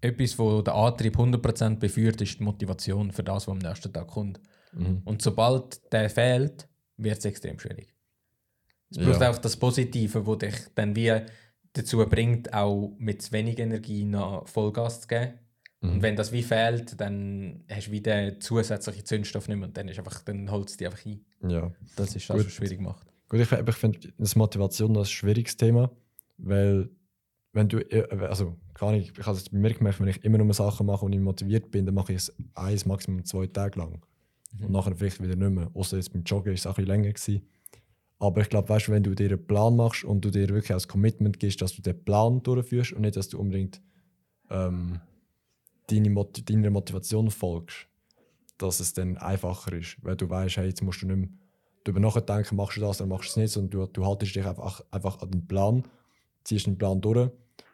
etwas, 0.01 0.39
wo 0.39 0.63
der 0.63 0.75
Antrieb 0.75 1.17
100% 1.17 1.77
beführt, 1.81 2.21
ist 2.21 2.39
die 2.39 2.45
Motivation 2.45 3.11
für 3.11 3.25
das, 3.25 3.49
was 3.49 3.53
am 3.53 3.59
nächsten 3.59 3.93
Tag 3.93 4.07
kommt. 4.07 4.41
Mhm. 4.73 5.03
Und 5.05 5.21
sobald 5.21 5.93
der 5.93 6.09
fehlt, 6.09 6.69
wird 6.97 7.19
es 7.19 7.25
extrem 7.25 7.59
schwierig. 7.59 7.93
Es 8.91 8.99
braucht 8.99 9.21
Ja. 9.21 9.31
auch 9.31 9.39
das 9.39 9.57
Positive, 9.57 10.27
wo 10.27 10.37
dich 10.37 10.55
dann 10.75 10.95
wie 10.95 11.13
dazu 11.73 11.99
bringt, 12.07 12.55
auch 12.55 12.95
mit 12.99 13.23
zu 13.23 13.33
wenig 13.33 13.59
Energie 13.59 14.05
noch 14.05 14.47
Vollgas 14.47 15.03
zu 15.03 15.09
geben. 15.09 15.35
Mhm. 15.81 15.91
Und 15.95 16.03
wenn 16.03 16.17
das 16.17 16.31
wie 16.31 16.43
fehlt, 16.45 17.01
dann 17.01 17.65
hast 17.69 17.89
du 17.89 17.91
wieder 17.93 18.31
den 18.31 18.41
zusätzlichen 18.41 19.05
Zündstoff 19.05 19.49
nicht 19.49 19.57
mehr 19.59 19.67
und 19.69 19.77
dann, 19.77 19.89
ist 19.89 19.99
einfach, 19.99 20.23
dann 20.23 20.51
holt 20.53 20.71
es 20.71 20.77
dich 20.77 20.87
einfach 20.87 21.05
ein. 21.05 21.25
Ja. 21.49 21.73
Das 21.97 22.15
ist 22.15 22.31
das, 22.31 22.47
was 22.47 22.53
schwierig 22.53 22.81
macht. 22.81 23.10
Gut, 23.31 23.41
ich, 23.41 23.53
ich 23.53 23.75
finde 23.77 24.13
das 24.19 24.35
Motivation 24.35 24.93
das 24.93 25.09
ist 25.09 25.15
ein 25.15 25.19
schwieriges 25.19 25.57
Thema, 25.57 25.91
weil 26.37 26.91
wenn 27.53 27.69
du, 27.69 27.79
äh, 27.79 28.09
also 28.27 28.57
keine 28.75 28.93
Ahnung, 28.93 29.03
ich 29.03 29.27
habe 29.27 29.37
es 29.37 29.49
bei 29.49 29.57
mir 29.57 29.73
gemerkt, 29.73 30.01
wenn 30.01 30.09
ich 30.09 30.25
immer 30.25 30.39
nur 30.39 30.53
Sachen 30.53 30.87
mache 30.87 31.05
und 31.05 31.13
ich 31.13 31.21
motiviert 31.21 31.71
bin, 31.71 31.87
dann 31.87 31.95
mache 31.95 32.13
ich 32.13 32.19
es 32.19 32.35
eins, 32.55 32.87
maximum 32.87 33.25
zwei 33.25 33.47
Tage 33.47 33.79
lang. 33.79 34.03
Und 34.61 34.71
nachher 34.71 34.97
vielleicht 34.97 35.23
wieder 35.23 35.37
nicht 35.37 35.51
mehr. 35.51 35.71
Außer 35.75 35.97
jetzt 35.97 36.13
beim 36.13 36.25
Joggen 36.25 36.53
ist 36.53 36.61
es 36.61 36.67
auch 36.67 36.73
ein 36.73 36.85
bisschen 36.85 37.03
länger 37.03 37.13
gewesen. 37.13 37.43
Aber 38.19 38.41
ich 38.41 38.49
glaube, 38.49 38.69
weißt 38.69 38.89
du, 38.89 38.93
wenn 38.93 39.05
du 39.05 39.15
dir 39.15 39.29
einen 39.29 39.47
Plan 39.47 39.77
machst 39.77 40.03
und 40.03 40.25
du 40.25 40.31
dir 40.31 40.49
wirklich 40.49 40.73
als 40.73 40.89
Commitment 40.89 41.39
gibst, 41.39 41.63
dass 41.63 41.75
du 41.75 41.83
den 41.83 42.05
Plan 42.05 42.43
durchführst 42.43 42.93
und 42.93 43.03
nicht, 43.03 43.17
dass 43.17 43.29
du 43.29 43.39
unbedingt 43.39 43.81
ähm, 44.51 44.99
deine 45.87 46.11
Mot 46.11 46.51
deiner 46.51 46.71
Motivation 46.71 47.31
folgst, 47.31 47.87
dass 48.59 48.81
es 48.81 48.93
dann 48.93 49.19
einfacher 49.19 49.73
ist. 49.75 49.99
Weil 50.03 50.17
du 50.17 50.29
weißt, 50.29 50.57
hey, 50.57 50.67
jetzt 50.67 50.83
musst 50.83 51.03
du 51.03 51.07
nicht 51.07 51.17
mehr 51.17 51.29
darüber 51.85 52.01
nachdenken, 52.01 52.57
machst 52.57 52.77
du 52.77 52.81
das 52.81 53.01
oder 53.01 53.09
machst 53.09 53.29
du 53.29 53.31
es 53.31 53.37
nicht, 53.37 53.53
sondern 53.53 53.71
du, 53.71 53.87
du 53.87 54.07
haltest 54.07 54.35
dich 54.35 54.47
einfach, 54.47 54.83
einfach 54.91 55.21
an 55.23 55.31
den 55.31 55.47
Plan, 55.47 55.85
ziehst 56.45 56.67
den 56.67 56.79
Plan 56.79 57.01
durch 57.01 57.31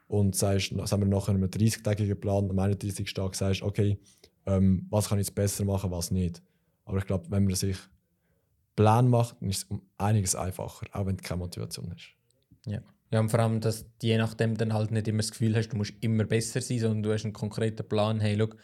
und 0.08 0.36
sagst, 0.36 0.72
sagen 0.84 1.02
wir 1.02 1.08
nach 1.08 1.28
einem 1.28 1.44
30-tägigen 1.44 2.16
Plan, 2.16 2.48
am 2.48 2.58
31. 2.58 3.12
Tag 3.12 3.34
sagst, 3.34 3.62
okay, 3.62 3.98
ähm, 4.46 4.86
was 4.90 5.08
kann 5.08 5.18
ich 5.18 5.26
jetzt 5.26 5.34
besser 5.34 5.64
machen, 5.64 5.90
was 5.90 6.10
nicht. 6.10 6.42
Aber 6.84 6.98
ich 6.98 7.06
glaube, 7.06 7.30
wenn 7.30 7.44
man 7.44 7.54
sich 7.54 7.76
Plan 8.76 9.08
macht, 9.08 9.36
dann 9.40 9.50
ist 9.50 9.58
es 9.58 9.64
um 9.64 9.82
einiges 9.98 10.36
einfacher, 10.36 10.86
auch 10.92 11.06
wenn 11.06 11.16
du 11.16 11.22
keine 11.22 11.38
Motivation 11.38 11.92
hast. 11.92 12.14
Ja. 12.66 12.80
ja, 13.10 13.20
und 13.20 13.30
vor 13.30 13.40
allem, 13.40 13.60
dass 13.60 13.84
du 13.98 14.06
je 14.06 14.18
nachdem 14.18 14.56
dann 14.56 14.72
halt 14.72 14.92
nicht 14.92 15.08
immer 15.08 15.18
das 15.18 15.30
Gefühl 15.30 15.56
hast, 15.56 15.70
du 15.70 15.76
musst 15.76 15.94
immer 16.00 16.24
besser 16.24 16.60
sein, 16.60 16.78
sondern 16.78 17.02
du 17.02 17.12
hast 17.12 17.24
einen 17.24 17.32
konkreten 17.32 17.88
Plan, 17.88 18.20
hey, 18.20 18.36
schau, 18.38 18.54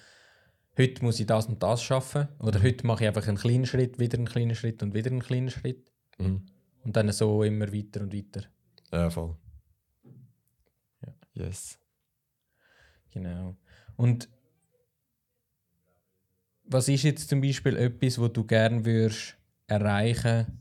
heute 0.78 1.04
muss 1.04 1.20
ich 1.20 1.26
das 1.26 1.46
und 1.46 1.62
das 1.62 1.82
schaffen 1.82 2.28
oder 2.38 2.62
heute 2.62 2.86
mache 2.86 3.04
ich 3.04 3.08
einfach 3.08 3.26
einen 3.28 3.36
kleinen 3.36 3.66
Schritt, 3.66 3.98
wieder 3.98 4.18
einen 4.18 4.26
kleinen 4.26 4.54
Schritt 4.54 4.82
und 4.82 4.94
wieder 4.94 5.10
einen 5.10 5.20
kleinen 5.20 5.50
Schritt 5.50 5.90
Mhm. 6.18 6.46
und 6.84 6.96
dann 6.96 7.10
so 7.12 7.42
immer 7.42 7.72
weiter 7.72 8.00
und 8.02 8.12
weiter. 8.14 8.44
Ja, 8.92 9.08
voll. 9.10 9.36
Ja. 11.04 11.14
Yes. 11.34 11.78
Genau. 13.10 13.56
Und 13.96 14.28
was 16.64 16.88
ist 16.88 17.02
jetzt 17.02 17.28
zum 17.28 17.40
Beispiel 17.40 17.76
etwas, 17.76 18.18
wo 18.18 18.28
du 18.28 18.44
gerne 18.44 18.84
würdest 18.84 19.36
erreichen? 19.66 20.58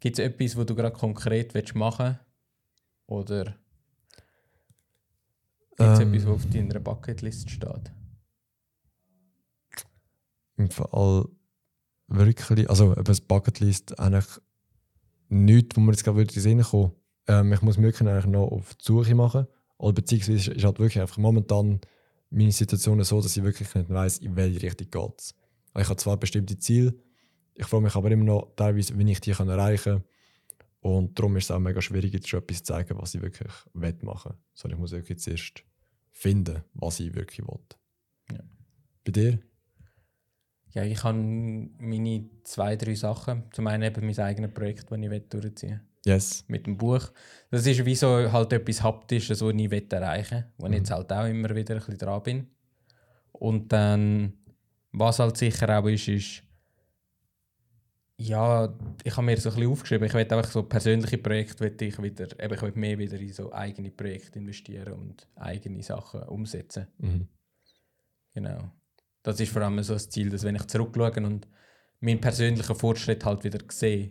Gibt 0.00 0.18
es 0.18 0.24
etwas, 0.24 0.56
wo 0.56 0.64
du 0.64 0.74
gerade 0.74 0.96
konkret 0.96 1.54
willst 1.54 1.74
machen 1.74 2.18
Oder 3.06 3.56
gibt 5.76 5.80
es 5.80 6.00
Ähm. 6.00 6.14
etwas, 6.14 6.26
was 6.26 6.34
auf 6.34 6.50
deiner 6.50 6.80
Bucketlist 6.80 7.50
steht? 7.50 7.92
Im 10.56 10.70
Fall 10.70 11.26
wirklich, 12.08 12.68
also 12.68 12.92
eben 12.92 13.04
das 13.04 13.20
Bucketlist 13.20 13.98
eigentlich 13.98 14.26
nichts, 15.28 15.76
wo 15.76 15.80
mir 15.80 15.92
jetzt 15.92 16.04
gerade 16.04 16.20
in 16.20 16.26
den 16.26 16.40
Sinn 16.40 16.62
kommen. 16.62 16.92
Ähm, 17.26 17.52
ich 17.52 17.62
muss 17.62 17.78
mich 17.78 17.86
wirklich 17.86 18.08
eigentlich 18.08 18.26
noch 18.26 18.48
auf 18.48 18.74
die 18.74 18.84
Suche 18.84 19.14
machen. 19.14 19.46
Oder 19.78 19.94
beziehungsweise 19.94 20.52
ist 20.52 20.64
halt 20.64 20.78
wirklich 20.78 21.00
einfach 21.00 21.18
momentan 21.18 21.80
meine 22.30 22.52
Situation 22.52 23.02
so, 23.02 23.20
dass 23.20 23.36
ich 23.36 23.42
wirklich 23.42 23.74
nicht 23.74 23.90
weiss, 23.90 24.18
in 24.18 24.36
welche 24.36 24.62
Richtung 24.62 24.90
geht 24.90 25.20
es. 25.20 25.34
Ich 25.76 25.88
habe 25.88 25.96
zwar 25.96 26.16
bestimmte 26.16 26.58
Ziele, 26.58 26.94
ich 27.54 27.66
frage 27.66 27.84
mich 27.84 27.94
aber 27.94 28.10
immer 28.10 28.24
noch 28.24 28.52
teilweise, 28.56 28.98
wie 28.98 29.10
ich 29.10 29.20
die 29.20 29.32
kann 29.32 29.48
erreichen 29.48 29.94
kann. 29.94 30.04
Und 30.80 31.18
darum 31.18 31.36
ist 31.36 31.44
es 31.44 31.50
auch 31.50 31.60
mega 31.60 31.80
schwierig, 31.80 32.12
jetzt 32.12 32.28
schon 32.28 32.40
etwas 32.40 32.58
zu 32.58 32.64
zeigen, 32.64 32.98
was 32.98 33.14
ich 33.14 33.22
wirklich 33.22 33.52
machen 34.02 34.32
will. 34.32 34.38
Sondern 34.54 34.78
ich 34.78 34.80
muss 34.80 34.90
wirklich 34.92 35.18
zuerst 35.18 35.62
finden, 36.10 36.62
was 36.74 36.98
ich 37.00 37.14
wirklich 37.14 37.46
will. 37.46 37.58
Ja. 38.32 38.40
Bei 39.04 39.12
dir? 39.12 39.38
Ja, 40.74 40.84
ich 40.84 41.04
habe 41.04 41.18
meine 41.18 42.24
zwei, 42.44 42.76
drei 42.76 42.94
Sachen. 42.94 43.44
Zum 43.52 43.66
einen 43.66 43.82
eben 43.82 44.06
mein 44.06 44.18
eigenes 44.18 44.52
Projekt, 44.52 44.90
das 44.90 44.98
ich 44.98 45.28
durchziehen 45.28 45.70
will. 45.70 45.80
Yes. 46.04 46.44
Mit 46.48 46.66
dem 46.66 46.76
Buch. 46.76 47.12
Das 47.50 47.66
ist 47.66 47.84
wie 47.84 47.94
so 47.94 48.32
halt 48.32 48.52
etwas 48.52 48.82
Haptisches, 48.82 49.40
was 49.40 49.54
ich 49.54 49.70
will 49.70 49.86
erreichen 49.90 50.38
will. 50.38 50.44
Wo 50.58 50.66
ich 50.66 50.70
Mhm. 50.70 50.76
jetzt 50.78 50.90
halt 50.90 51.12
auch 51.12 51.26
immer 51.26 51.54
wieder 51.54 51.74
ein 51.74 51.78
bisschen 51.78 51.98
dran 51.98 52.22
bin. 52.22 52.46
Und 53.32 53.72
dann, 53.72 54.32
was 54.92 55.18
halt 55.18 55.36
sicher 55.36 55.78
auch 55.78 55.86
ist, 55.86 56.08
ist, 56.08 56.42
ja, 58.16 58.72
ich 59.02 59.16
habe 59.16 59.26
mir 59.26 59.36
so 59.36 59.50
ein 59.50 59.54
bisschen 59.56 59.70
aufgeschrieben, 59.70 60.06
ich 60.06 60.14
will 60.14 60.20
einfach 60.20 60.50
so 60.50 60.62
persönliche 60.62 61.18
Projekte, 61.18 61.60
will 61.64 61.88
ich 61.88 62.00
wieder, 62.02 62.40
eben, 62.40 62.54
ich 62.54 62.62
will 62.62 62.72
mehr 62.74 62.98
wieder 62.98 63.18
in 63.18 63.32
so 63.32 63.52
eigene 63.52 63.90
Projekte 63.90 64.38
investieren 64.38 64.92
und 64.94 65.28
eigene 65.36 65.82
Sachen 65.82 66.22
umsetzen. 66.24 66.86
Mhm. 66.98 67.28
Genau. 68.34 68.70
Das 69.22 69.38
ist 69.40 69.52
vor 69.52 69.62
allem 69.62 69.82
so 69.82 69.94
das 69.94 70.08
Ziel, 70.08 70.30
dass 70.30 70.42
wenn 70.44 70.56
ich 70.56 70.66
zurückschaue 70.66 71.24
und 71.24 71.46
meinen 72.00 72.20
persönlichen 72.20 72.74
Fortschritt 72.74 73.24
halt 73.24 73.44
wieder 73.44 73.58
sehe, 73.70 74.10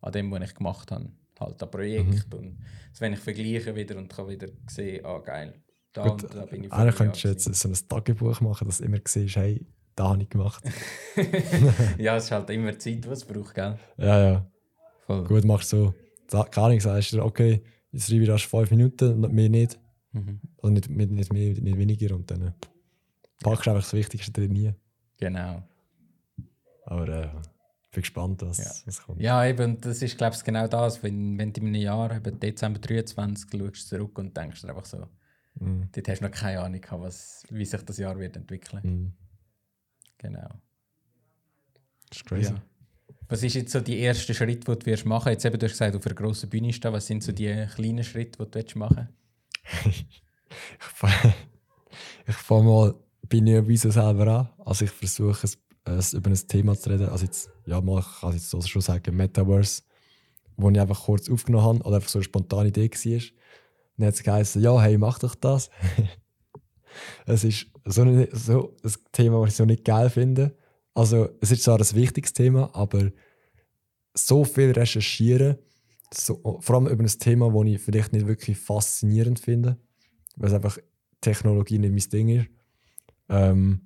an 0.00 0.12
dem, 0.12 0.30
was 0.30 0.42
ich 0.42 0.54
gemacht 0.54 0.90
habe, 0.90 1.10
halt 1.38 1.62
an 1.62 1.70
Projekt 1.70 2.34
und 2.34 2.58
dass 2.90 3.00
wenn 3.00 3.12
ich 3.12 3.18
vergleiche 3.20 3.74
wieder 3.74 3.96
und 3.96 4.08
kann 4.08 4.28
wieder 4.28 4.48
sehen, 4.68 5.04
ah 5.04 5.18
geil, 5.18 5.54
da 5.92 6.08
Gut, 6.08 6.24
und 6.24 6.34
da 6.34 6.46
bin 6.46 6.64
ich 6.64 6.72
Eigentlich 6.72 6.94
könntest 6.96 7.24
du 7.24 7.28
jetzt 7.28 7.44
so 7.54 7.68
ein 7.68 7.88
Tagebuch 7.88 8.40
machen, 8.40 8.66
dass 8.66 8.78
du 8.78 8.84
immer 8.84 8.98
siehst, 9.06 9.36
hey, 9.36 9.66
da 9.94 10.08
habe 10.08 10.22
ich 10.22 10.28
gemacht. 10.30 10.64
ja, 11.98 12.16
es 12.16 12.24
ist 12.24 12.30
halt 12.30 12.48
immer 12.50 12.78
Zeit, 12.78 13.04
die 13.04 13.08
es 13.08 13.24
braucht, 13.24 13.54
gell? 13.54 13.78
ja, 13.98 14.30
ja. 14.32 14.46
Voll. 15.06 15.24
Gut, 15.24 15.44
machst 15.44 15.68
so. 15.68 15.92
da- 16.28 16.44
Keine 16.44 16.66
Ahnung, 16.68 16.80
sagst 16.80 17.12
du, 17.12 17.22
okay, 17.22 17.62
jetzt 17.90 18.06
schreibe 18.08 18.22
ich 18.22 18.28
erst 18.28 18.44
fünf 18.46 18.70
Minuten 18.70 19.22
und 19.24 19.32
mehr 19.34 19.48
nicht. 19.50 19.78
Mhm. 20.12 20.40
Oder 20.58 20.70
nicht, 20.72 20.88
nicht, 20.88 21.10
nicht 21.10 21.32
mehr, 21.32 21.52
nicht 21.54 21.76
weniger. 21.76 22.14
Und 22.14 22.30
dann 22.30 22.42
äh, 22.42 22.52
packst 23.42 23.68
einfach 23.68 23.82
das 23.82 23.92
Wichtigste 23.92 24.32
drin 24.32 24.52
nie. 24.52 24.72
Genau. 25.18 25.62
Aber 26.84 27.08
äh, 27.08 27.28
bin 27.92 28.02
gespannt, 28.02 28.42
was, 28.42 28.58
Ja. 28.58 28.72
was 28.86 29.02
kommt. 29.02 29.20
Ja, 29.20 29.44
eben, 29.46 29.80
das 29.80 30.02
ist, 30.02 30.16
glaube 30.18 30.34
ich, 30.36 30.42
genau 30.44 30.66
das. 30.66 31.02
Wenn, 31.02 31.38
wenn 31.38 31.52
du 31.52 31.60
in 31.60 31.68
einem 31.68 31.82
Jahr, 31.82 32.14
eben 32.16 32.40
Dezember 32.40 32.80
23, 32.80 33.48
schaust 33.50 33.88
zurück 33.88 34.18
und 34.18 34.36
denkst 34.36 34.62
dir 34.62 34.70
einfach 34.70 34.84
so, 34.86 35.06
Mhm. 35.60 35.90
dort 35.92 36.08
hast 36.08 36.20
du 36.20 36.24
noch 36.24 36.30
keine 36.32 36.60
Ahnung, 36.62 36.80
was, 36.92 37.44
wie 37.50 37.66
sich 37.66 37.82
das 37.82 37.98
Jahr 37.98 38.18
wird 38.18 38.36
entwickeln. 38.36 38.80
Mhm. 38.82 39.12
Genau. 40.16 40.48
Das 42.08 42.18
ist 42.18 42.24
crazy. 42.26 42.52
Ja. 42.54 42.62
Was 43.28 43.42
ist 43.42 43.54
jetzt 43.54 43.72
so 43.72 43.80
die 43.80 43.98
erste 43.98 44.32
Schritt, 44.34 44.66
den 44.66 44.78
du 44.78 44.86
wirst 44.86 45.04
machen? 45.04 45.30
Jetzt 45.30 45.44
eben, 45.44 45.58
du 45.58 45.66
hast 45.66 45.72
gesagt, 45.72 45.94
auf 45.94 46.04
einer 46.06 46.14
grossen 46.14 46.48
Bühne 46.50 46.72
stehen. 46.72 46.92
Was 46.92 47.06
sind 47.06 47.22
so 47.22 47.32
die 47.32 47.66
kleinen 47.74 48.02
Schritte, 48.04 48.38
die 48.44 48.50
du 48.50 48.54
willst 48.58 48.76
machen 48.76 49.08
ich 49.86 50.06
fange 50.78 51.34
ich 53.32 53.40
fang 53.40 53.46
mal 53.46 53.56
bei 53.56 53.62
Neoviso 53.62 53.90
selber 53.90 54.26
an. 54.28 54.48
Also 54.64 54.84
ich 54.84 54.90
versuche 54.90 55.46
es, 55.46 55.58
es 55.84 56.12
über 56.14 56.30
ein 56.30 56.36
Thema 56.48 56.76
zu 56.76 56.90
reden. 56.90 57.08
Also 57.08 57.24
jetzt, 57.24 57.50
ja, 57.66 57.80
mal, 57.80 58.00
ich 58.00 58.20
kann 58.20 58.32
jetzt 58.32 58.50
so 58.50 58.60
schon 58.62 58.82
sagen, 58.82 59.16
Metaverse, 59.16 59.82
wo 60.56 60.70
ich 60.70 60.80
einfach 60.80 61.04
kurz 61.04 61.30
aufgenommen 61.30 61.64
habe 61.64 61.80
oder 61.84 61.96
einfach 61.96 62.08
so 62.10 62.18
eine 62.18 62.24
spontane 62.24 62.68
Idee 62.68 62.90
war. 62.90 63.22
Dann 63.98 64.06
hat 64.08 64.14
es 64.14 64.22
geheißen, 64.22 64.62
ja, 64.62 64.80
hey, 64.80 64.98
mach 64.98 65.18
doch 65.18 65.34
das. 65.34 65.70
es 67.26 67.44
ist 67.44 67.66
so, 67.84 68.02
ein- 68.02 68.28
so 68.32 68.74
ein 68.84 68.92
Thema, 69.12 69.40
das 69.42 69.50
ich 69.52 69.56
so 69.56 69.64
nicht 69.64 69.84
geil 69.84 70.10
finde. 70.10 70.56
Also 70.94 71.28
es 71.40 71.50
ist 71.50 71.62
zwar 71.62 71.78
ein 71.80 71.94
wichtiges 71.94 72.32
Thema, 72.32 72.70
aber 72.74 73.10
so 74.14 74.44
viel 74.44 74.72
recherchieren, 74.72 75.56
so, 76.12 76.58
vor 76.60 76.76
allem 76.76 76.88
über 76.88 77.02
ein 77.02 77.06
Thema, 77.08 77.50
das 77.52 77.72
ich 77.72 77.80
vielleicht 77.80 78.12
nicht 78.12 78.26
wirklich 78.26 78.58
faszinierend 78.58 79.40
finde. 79.40 79.78
weil 80.36 80.48
es 80.50 80.54
einfach 80.54 80.78
Technologie 81.20 81.78
nicht 81.78 81.92
mein 81.92 82.10
Ding 82.10 82.28
ist. 82.40 82.48
Ähm, 83.32 83.80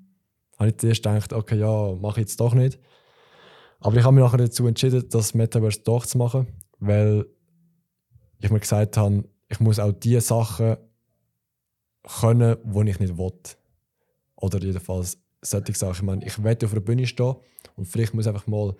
habe 0.59 0.71
ich 0.71 0.79
zuerst 0.79 1.03
gedacht, 1.03 1.33
okay, 1.33 1.59
ja, 1.59 1.95
mache 1.95 2.21
ich 2.21 2.27
jetzt 2.27 2.41
doch 2.41 2.55
nicht. 2.55 2.79
Aber 3.81 3.97
ich 3.97 4.05
habe 4.05 4.15
mich 4.15 4.25
nachher 4.25 4.39
dazu 4.39 4.67
entschieden, 4.67 5.09
das 5.09 5.35
Metaverse 5.35 5.81
doch 5.85 6.05
zu 6.07 6.19
machen, 6.19 6.49
weil 6.79 7.27
ich 8.41 8.51
mir 8.51 8.61
gesagt 8.61 8.97
habe, 8.97 9.25
ich 9.49 9.61
muss 9.61 9.79
auch 9.79 9.93
die 9.93 10.21
Sachen 10.21 10.77
können, 12.21 12.57
die 12.65 12.91
ich 12.91 12.99
nicht 12.99 13.17
will. 13.17 13.33
Oder 14.37 14.61
jedenfalls 14.61 15.19
solche 15.43 15.75
Sachen. 15.75 15.95
Ich 15.95 16.03
meine, 16.03 16.27
ich 16.27 16.43
werde 16.43 16.67
auf 16.67 16.73
einer 16.73 16.81
Bühne 16.81 17.07
stehen 17.07 17.37
und 17.77 17.87
vielleicht 17.87 18.15
muss 18.15 18.27
ich 18.27 18.33
einfach 18.33 18.47
mal 18.47 18.75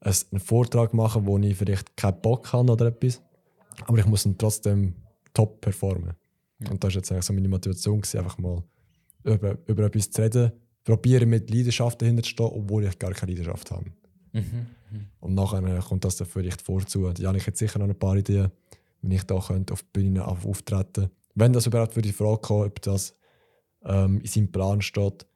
einen 0.00 0.40
Vortrag 0.40 0.94
machen, 0.94 1.26
wo 1.26 1.38
ich 1.38 1.56
vielleicht 1.56 1.96
keinen 1.96 2.20
Bock 2.20 2.52
habe 2.52 2.72
oder 2.72 2.86
etwas. 2.86 3.22
Aber 3.86 3.98
ich 3.98 4.06
muss 4.06 4.24
dann 4.24 4.38
trotzdem 4.38 4.94
top 5.34 5.60
performen. 5.60 6.14
Ja. 6.58 6.70
Und 6.70 6.82
das 6.82 6.94
war 6.94 6.98
jetzt 6.98 7.12
eigentlich 7.12 7.24
so 7.24 7.32
meine 7.32 7.48
Motivation, 7.48 8.00
gewesen, 8.00 8.18
einfach 8.18 8.38
mal 8.38 8.62
über, 9.24 9.58
über 9.66 9.84
etwas 9.84 10.10
zu 10.10 10.22
reden, 10.22 10.52
probieren 10.84 11.28
mit 11.28 11.50
Leidenschaft 11.50 12.00
dahinter 12.00 12.22
zu 12.22 12.30
stehen, 12.30 12.46
obwohl 12.46 12.84
ich 12.84 12.98
gar 12.98 13.12
keine 13.12 13.32
Leidenschaft 13.32 13.70
habe. 13.70 13.86
Mhm. 14.32 14.40
Mhm. 14.90 15.06
Und 15.20 15.34
nachher 15.34 15.80
kommt 15.80 16.04
das 16.04 16.16
dann 16.16 16.26
vielleicht 16.26 16.62
vorzu. 16.62 17.12
Ja, 17.18 17.34
ich 17.34 17.46
hätte 17.46 17.58
sicher 17.58 17.78
noch 17.78 17.88
ein 17.88 17.98
paar 17.98 18.16
Ideen, 18.16 18.50
wenn 19.02 19.10
ich 19.10 19.24
da 19.24 19.38
könnte 19.38 19.72
auf 19.72 19.82
die 19.82 19.88
Bühne 19.92 20.26
auftreten 20.26 21.10
Wenn 21.34 21.52
das 21.52 21.66
überhaupt 21.66 21.94
für 21.94 22.02
die 22.02 22.12
Frage 22.12 22.40
kommt, 22.40 22.66
ob 22.66 22.82
das 22.82 23.14
ähm, 23.84 24.20
in 24.20 24.26
seinem 24.26 24.52
Plan 24.52 24.82
steht. 24.82 25.26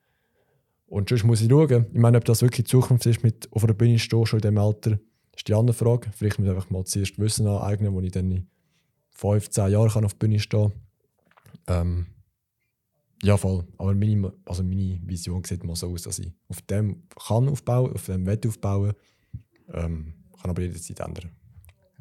Und 0.87 1.09
sonst 1.09 1.25
muss 1.25 1.41
ich 1.41 1.49
schauen. 1.49 1.87
Ich 1.93 1.99
meine, 1.99 2.19
ob 2.19 2.25
das 2.25 2.43
wirklich 2.43 2.67
die 2.67 2.71
Zukunft 2.71 3.07
ist, 3.07 3.23
mit 3.23 3.49
auf 3.53 3.65
einer 3.65 3.75
Bühne 3.75 3.99
stehen, 3.99 4.27
schon 4.27 4.39
in 4.39 4.43
diesem 4.43 4.59
Alter, 4.59 4.99
ist 5.35 5.49
die 5.49 5.55
andere 5.55 5.75
Frage. 5.75 6.11
Vielleicht 6.13 6.39
muss 6.39 6.49
ich 6.49 6.55
einfach 6.55 6.71
mal 6.71 6.85
zuerst 6.85 7.19
Wissen 7.19 7.47
aneignen, 7.47 7.93
wo 7.95 8.01
ich 8.01 8.13
dann 8.13 8.31
in 8.31 8.47
fünf, 9.11 9.51
zehn 9.51 9.71
Jahren 9.71 10.05
auf 10.05 10.15
der 10.15 10.19
Bühne 10.19 10.39
stehen 10.39 10.73
kann. 11.67 11.81
Ähm, 11.89 12.07
ja, 13.23 13.37
voll. 13.37 13.67
Aber 13.79 13.95
meine, 13.95 14.33
also 14.45 14.63
meine 14.63 15.01
Vision 15.05 15.43
sieht 15.45 15.65
mal 15.65 15.77
so 15.77 15.91
aus, 15.91 16.03
dass 16.03 16.19
ich 16.19 16.33
auf 16.49 16.61
dem 16.63 17.05
kann 17.17 17.49
aufbauen, 17.49 17.93
auf 17.93 18.07
dem 18.07 18.27
Wett 18.27 18.47
aufbauen, 18.47 18.95
ähm, 19.73 20.15
kann 20.41 20.51
aber 20.51 20.63
jederzeit 20.63 21.01
ändern. 21.01 21.31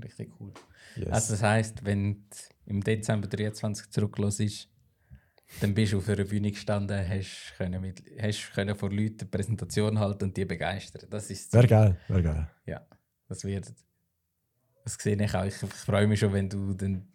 Richtig 0.03 0.31
cool. 0.39 0.53
Yes. 0.95 1.09
Also 1.09 1.33
das 1.33 1.43
heisst, 1.43 1.85
wenn 1.85 2.13
du 2.13 2.37
im 2.65 2.83
Dezember 2.83 3.27
23 3.27 3.89
zurücklässt, 3.89 4.69
dann 5.61 5.73
bist 5.73 5.93
du 5.93 5.99
auf 5.99 6.09
einer 6.09 6.23
Bühne 6.23 6.51
gestanden, 6.51 7.07
hast, 7.07 7.53
können 7.57 7.81
mit, 7.81 8.03
hast 8.19 8.53
können 8.53 8.75
vor 8.75 8.89
Leuten 8.89 9.21
eine 9.21 9.29
Präsentation 9.29 9.99
halten 9.99 10.25
und 10.25 10.37
die 10.37 10.45
begeistern. 10.45 11.07
Das 11.09 11.29
ist 11.29 11.53
Wäre 11.53 11.67
geil, 11.67 11.97
wäre 12.07 12.23
geil. 12.23 12.49
Ja, 12.65 12.81
das 13.27 13.43
wird. 13.43 13.71
Das 14.83 14.95
sehe 14.95 15.21
ich 15.21 15.35
auch. 15.35 15.45
Ich, 15.45 15.61
ich 15.61 15.69
freue 15.69 16.07
mich 16.07 16.19
schon, 16.19 16.33
wenn 16.33 16.49
du 16.49 16.73
dann 16.73 17.07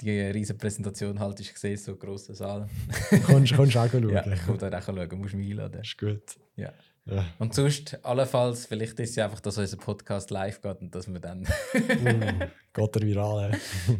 die 0.00 0.20
riesige 0.20 0.58
Präsentation 0.58 1.18
halt 1.18 1.40
ich 1.40 1.52
gesehen, 1.52 1.76
so 1.76 1.96
grossen 1.96 2.34
Saal. 2.34 2.68
Kannst 3.26 3.52
du 3.52 3.62
auch 3.62 3.70
schauen? 3.70 4.10
Ja, 4.10 4.26
ich 4.26 4.40
kann 4.40 4.58
da 4.58 4.78
auch 4.78 4.82
schauen, 4.82 5.18
musst 5.18 5.34
mich 5.34 5.50
einladen. 5.50 5.80
Ist 5.80 5.98
gut. 5.98 6.22
Ja. 6.56 6.72
ja. 7.06 7.26
Und 7.38 7.54
sonst, 7.54 7.98
allenfalls, 8.04 8.66
vielleicht 8.66 8.98
ist 9.00 9.10
es 9.10 9.16
ja 9.16 9.24
einfach, 9.24 9.40
dass 9.40 9.58
unser 9.58 9.76
Podcast 9.76 10.30
live 10.30 10.60
geht 10.60 10.80
und 10.80 10.94
dass 10.94 11.08
wir 11.08 11.20
dann. 11.20 11.42
uh, 11.42 11.46
geht 12.72 12.96
er 12.96 13.02
viral, 13.02 13.52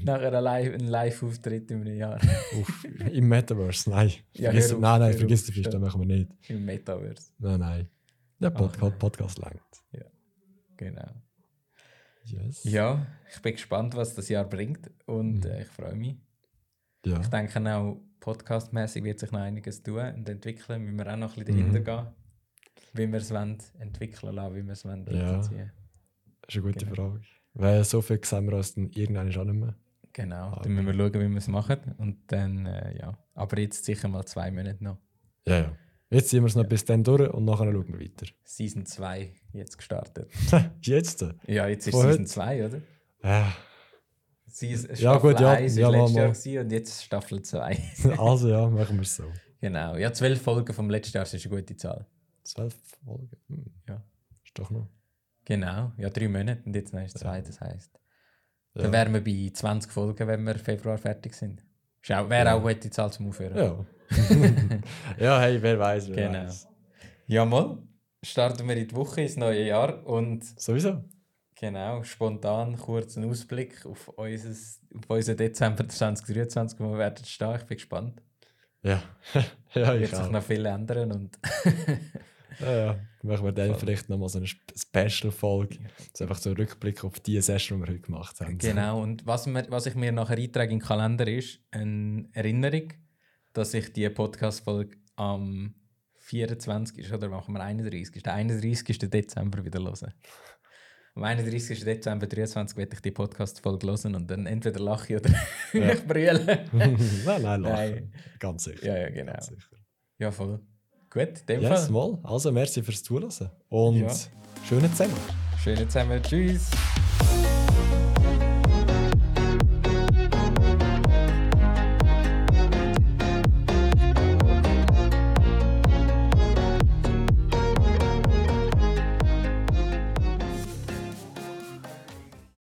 Nachher 0.04 0.32
ein 0.34 0.80
Live-Auftritt 0.80 1.70
in 1.70 1.80
einem 1.80 1.96
Jahr. 1.96 2.20
Uff, 2.60 2.84
Im 3.12 3.28
Metaverse, 3.28 3.90
nein. 3.90 4.12
Ja, 4.34 4.50
vergiss, 4.50 4.72
auf, 4.72 4.80
nein, 4.80 5.00
nein, 5.00 5.14
vergiss 5.14 5.46
den 5.46 5.54
Fisch, 5.54 5.68
das 5.68 5.80
machen 5.80 6.00
wir 6.00 6.16
nicht. 6.16 6.30
Im 6.48 6.64
Metaverse. 6.64 7.32
Nein, 7.38 7.60
nein. 7.60 7.88
Der 8.40 8.50
Pod 8.50 8.70
Ach, 8.80 8.98
Podcast 8.98 9.38
längt. 9.38 9.60
Ja, 9.92 10.04
genau. 10.76 11.10
Yes. 12.30 12.64
Ja, 12.64 13.06
ich 13.32 13.40
bin 13.42 13.52
gespannt, 13.52 13.96
was 13.96 14.14
das 14.14 14.28
Jahr 14.28 14.44
bringt 14.44 14.90
und 15.06 15.44
mhm. 15.44 15.50
äh, 15.50 15.62
ich 15.62 15.68
freue 15.68 15.94
mich. 15.94 16.16
Ja. 17.04 17.20
Ich 17.20 17.28
denke 17.28 17.74
auch, 17.74 18.00
podcastmäßig 18.20 19.04
wird 19.04 19.18
sich 19.18 19.30
noch 19.30 19.40
einiges 19.40 19.82
tun 19.82 20.14
und 20.14 20.28
entwickeln. 20.28 20.82
Müssen 20.82 20.98
wir 20.98 21.12
auch 21.12 21.16
noch 21.16 21.36
ein 21.36 21.44
bisschen 21.44 21.70
dahinter 21.72 21.80
mhm. 21.80 21.84
gehen, 21.84 22.06
wie 22.94 23.12
wir 23.12 23.18
es 23.18 23.30
entwickeln 23.78 24.34
lassen, 24.34 24.54
wie 24.56 24.62
wir 24.62 24.72
es 24.72 24.84
wollen. 24.84 25.06
Ja. 25.10 25.36
Das 25.36 25.46
ist 25.48 25.52
eine 25.52 26.62
gute 26.62 26.84
genau. 26.84 26.94
Frage. 26.94 27.20
Weil 27.54 27.84
so 27.84 28.00
viel 28.00 28.20
sehen 28.24 28.46
wir 28.46 28.56
uns 28.56 28.74
dann 28.74 28.90
irgendwann 28.90 29.28
auch 29.28 29.44
nicht 29.44 29.54
mehr. 29.54 29.74
Genau, 30.12 30.48
Aber 30.48 30.62
dann 30.62 30.72
müssen 30.72 30.86
wir 30.86 30.94
schauen, 30.94 31.14
wie 31.14 31.28
wir 31.28 31.36
es 31.36 31.48
machen. 31.48 31.94
Und 31.98 32.18
dann, 32.32 32.66
äh, 32.66 32.98
ja. 32.98 33.16
Aber 33.34 33.58
jetzt 33.58 33.84
sicher 33.84 34.08
mal 34.08 34.24
zwei 34.24 34.50
Monate 34.50 34.82
noch. 34.82 34.98
Ja, 35.46 35.58
ja. 35.60 35.72
Jetzt 36.10 36.30
ziehen 36.30 36.42
wir 36.42 36.46
es 36.46 36.54
noch 36.54 36.62
ja. 36.62 36.68
bis 36.68 36.84
dann 36.84 37.04
durch 37.04 37.30
und 37.30 37.44
nachher 37.44 37.70
schauen 37.70 37.88
wir 37.88 38.00
weiter. 38.00 38.26
Season 38.44 38.86
2 38.86 39.30
jetzt 39.52 39.76
gestartet. 39.76 40.30
jetzt? 40.80 41.24
Ja, 41.46 41.66
jetzt 41.66 41.86
ist 41.86 41.92
Vorher? 41.92 42.12
Season 42.12 42.26
2, 42.26 42.66
oder? 42.66 42.80
Ja. 43.22 43.52
Season, 44.46 44.94
ja, 44.94 45.18
gut, 45.18 45.38
ja. 45.38 45.52
1 45.52 45.76
ja, 45.76 45.90
letztes 45.90 46.44
Jahr 46.46 46.64
und 46.64 46.72
jetzt 46.72 47.04
Staffel 47.04 47.42
2. 47.42 47.78
also 48.18 48.48
ja, 48.48 48.66
machen 48.68 48.96
wir 48.96 49.02
es 49.02 49.16
so. 49.16 49.24
Genau. 49.60 49.96
Ja, 49.96 50.12
zwölf 50.12 50.40
Folgen 50.40 50.72
vom 50.72 50.88
letzten 50.88 51.16
Jahr 51.18 51.24
ist 51.24 51.34
eine 51.34 51.54
gute 51.54 51.76
Zahl. 51.76 52.06
Zwölf 52.42 52.74
Folgen? 53.04 53.36
Hm. 53.48 53.66
Ja. 53.86 54.02
Ist 54.44 54.58
doch 54.58 54.70
noch. 54.70 54.88
Genau. 55.44 55.92
Ja, 55.98 56.08
drei 56.08 56.28
Monate 56.28 56.62
und 56.64 56.74
jetzt 56.74 56.94
noch 56.94 57.02
ist 57.02 57.18
zwei, 57.18 57.42
das 57.42 57.60
heisst. 57.60 57.98
Ja. 58.74 58.82
Dann 58.82 58.92
wären 58.92 59.12
wir 59.12 59.22
bei 59.22 59.50
20 59.52 59.92
Folgen, 59.92 60.26
wenn 60.26 60.44
wir 60.44 60.54
Februar 60.54 60.96
fertig 60.96 61.34
sind. 61.34 61.64
Wäre 62.02 62.30
ja. 62.30 62.54
auch 62.54 62.64
eine 62.64 62.74
gute 62.74 62.90
Zahl 62.90 63.12
zum 63.12 63.28
Aufhören. 63.28 63.56
Ja. 63.56 63.86
ja, 65.18 65.40
hey, 65.40 65.60
wer 65.60 65.78
weiß, 65.78 66.08
wer 66.08 66.28
genau. 66.28 66.44
weiß. 66.46 66.68
Ja, 67.26 67.44
mal 67.44 67.78
starten 68.22 68.68
wir 68.68 68.76
in 68.76 68.88
die 68.88 68.94
Woche 68.94 69.22
ins 69.22 69.36
neue 69.36 69.64
Jahr 69.64 70.06
und. 70.06 70.44
Sowieso. 70.60 71.04
Genau, 71.60 72.04
spontan 72.04 72.76
kurzen 72.76 73.28
Ausblick 73.28 73.84
auf, 73.84 74.08
unseres, 74.08 74.80
auf 74.94 75.10
unseren 75.10 75.36
Dezember 75.36 75.88
2023, 75.88 76.78
wo 76.78 76.92
wir 76.92 76.98
werden 76.98 77.24
stehen. 77.24 77.56
Ich 77.56 77.64
bin 77.64 77.76
gespannt. 77.76 78.22
Ja, 78.82 79.02
ja 79.74 79.94
ich 79.94 80.02
Wird 80.02 80.16
sich 80.16 80.30
noch 80.30 80.42
viel 80.42 80.64
ändern 80.64 81.12
und. 81.12 81.38
ja, 82.60 82.76
ja. 82.76 82.98
Machen 83.22 83.44
wir 83.44 83.52
dann 83.52 83.70
Voll. 83.70 83.80
vielleicht 83.80 84.08
nochmal 84.08 84.28
so 84.28 84.38
eine 84.38 84.46
Special-Folge. 84.46 85.78
Das 85.96 86.06
ist 86.06 86.22
einfach 86.22 86.38
so 86.38 86.50
ein 86.50 86.56
Rückblick 86.56 87.02
auf 87.02 87.18
die 87.18 87.40
Session, 87.40 87.80
die 87.80 87.88
wir 87.88 87.94
heute 87.94 88.02
gemacht 88.02 88.40
haben. 88.40 88.56
Genau, 88.58 89.02
und 89.02 89.26
was, 89.26 89.48
wir, 89.48 89.66
was 89.70 89.86
ich 89.86 89.96
mir 89.96 90.12
nachher 90.12 90.38
eintrage 90.38 90.72
in 90.72 90.78
den 90.78 90.86
Kalender 90.86 91.26
ist, 91.26 91.58
eine 91.72 92.28
Erinnerung 92.32 92.92
dass 93.58 93.74
ich 93.74 93.92
die 93.92 94.08
Podcast-Folge 94.08 94.96
am 95.16 95.74
24. 96.18 96.98
Ist, 96.98 97.12
oder 97.12 97.28
machen 97.28 97.52
wir 97.54 97.60
31. 97.60 98.14
Ist 98.14 98.24
der 98.24 98.34
31. 98.34 98.98
Dezember 99.10 99.64
wieder 99.64 99.80
hören. 99.80 100.14
Am 101.16 101.24
31. 101.24 101.84
Dezember 101.84 102.28
23 102.28 102.76
werde 102.76 102.94
ich 102.94 103.00
die 103.00 103.10
Podcast-Folge 103.10 103.88
hören 103.88 104.14
und 104.14 104.30
dann 104.30 104.46
entweder 104.46 104.78
lache 104.78 105.12
ich 105.12 105.20
oder 105.20 105.30
ja. 105.72 105.92
ich 105.92 106.06
brülle. 106.06 106.66
nein, 106.72 107.42
nein, 107.42 107.62
lachen. 107.62 108.14
Ganz 108.38 108.62
sicher. 108.62 108.86
Ja, 108.86 108.96
ja, 108.96 109.10
genau. 109.10 109.38
Ja, 110.18 110.30
voll. 110.30 110.60
Gut, 111.10 111.40
in 111.40 111.46
dem 111.48 111.62
yes, 111.62 111.86
Fall. 111.86 111.90
Mal. 111.90 112.18
Also, 112.22 112.52
merci 112.52 112.80
fürs 112.82 113.02
Zuhören 113.02 113.50
und 113.70 113.96
ja. 113.96 114.14
schönen 114.68 114.90
Zusammen. 114.92 115.16
Schönen 115.64 115.90
Zusammen. 115.90 116.22
Tschüss. 116.22 116.70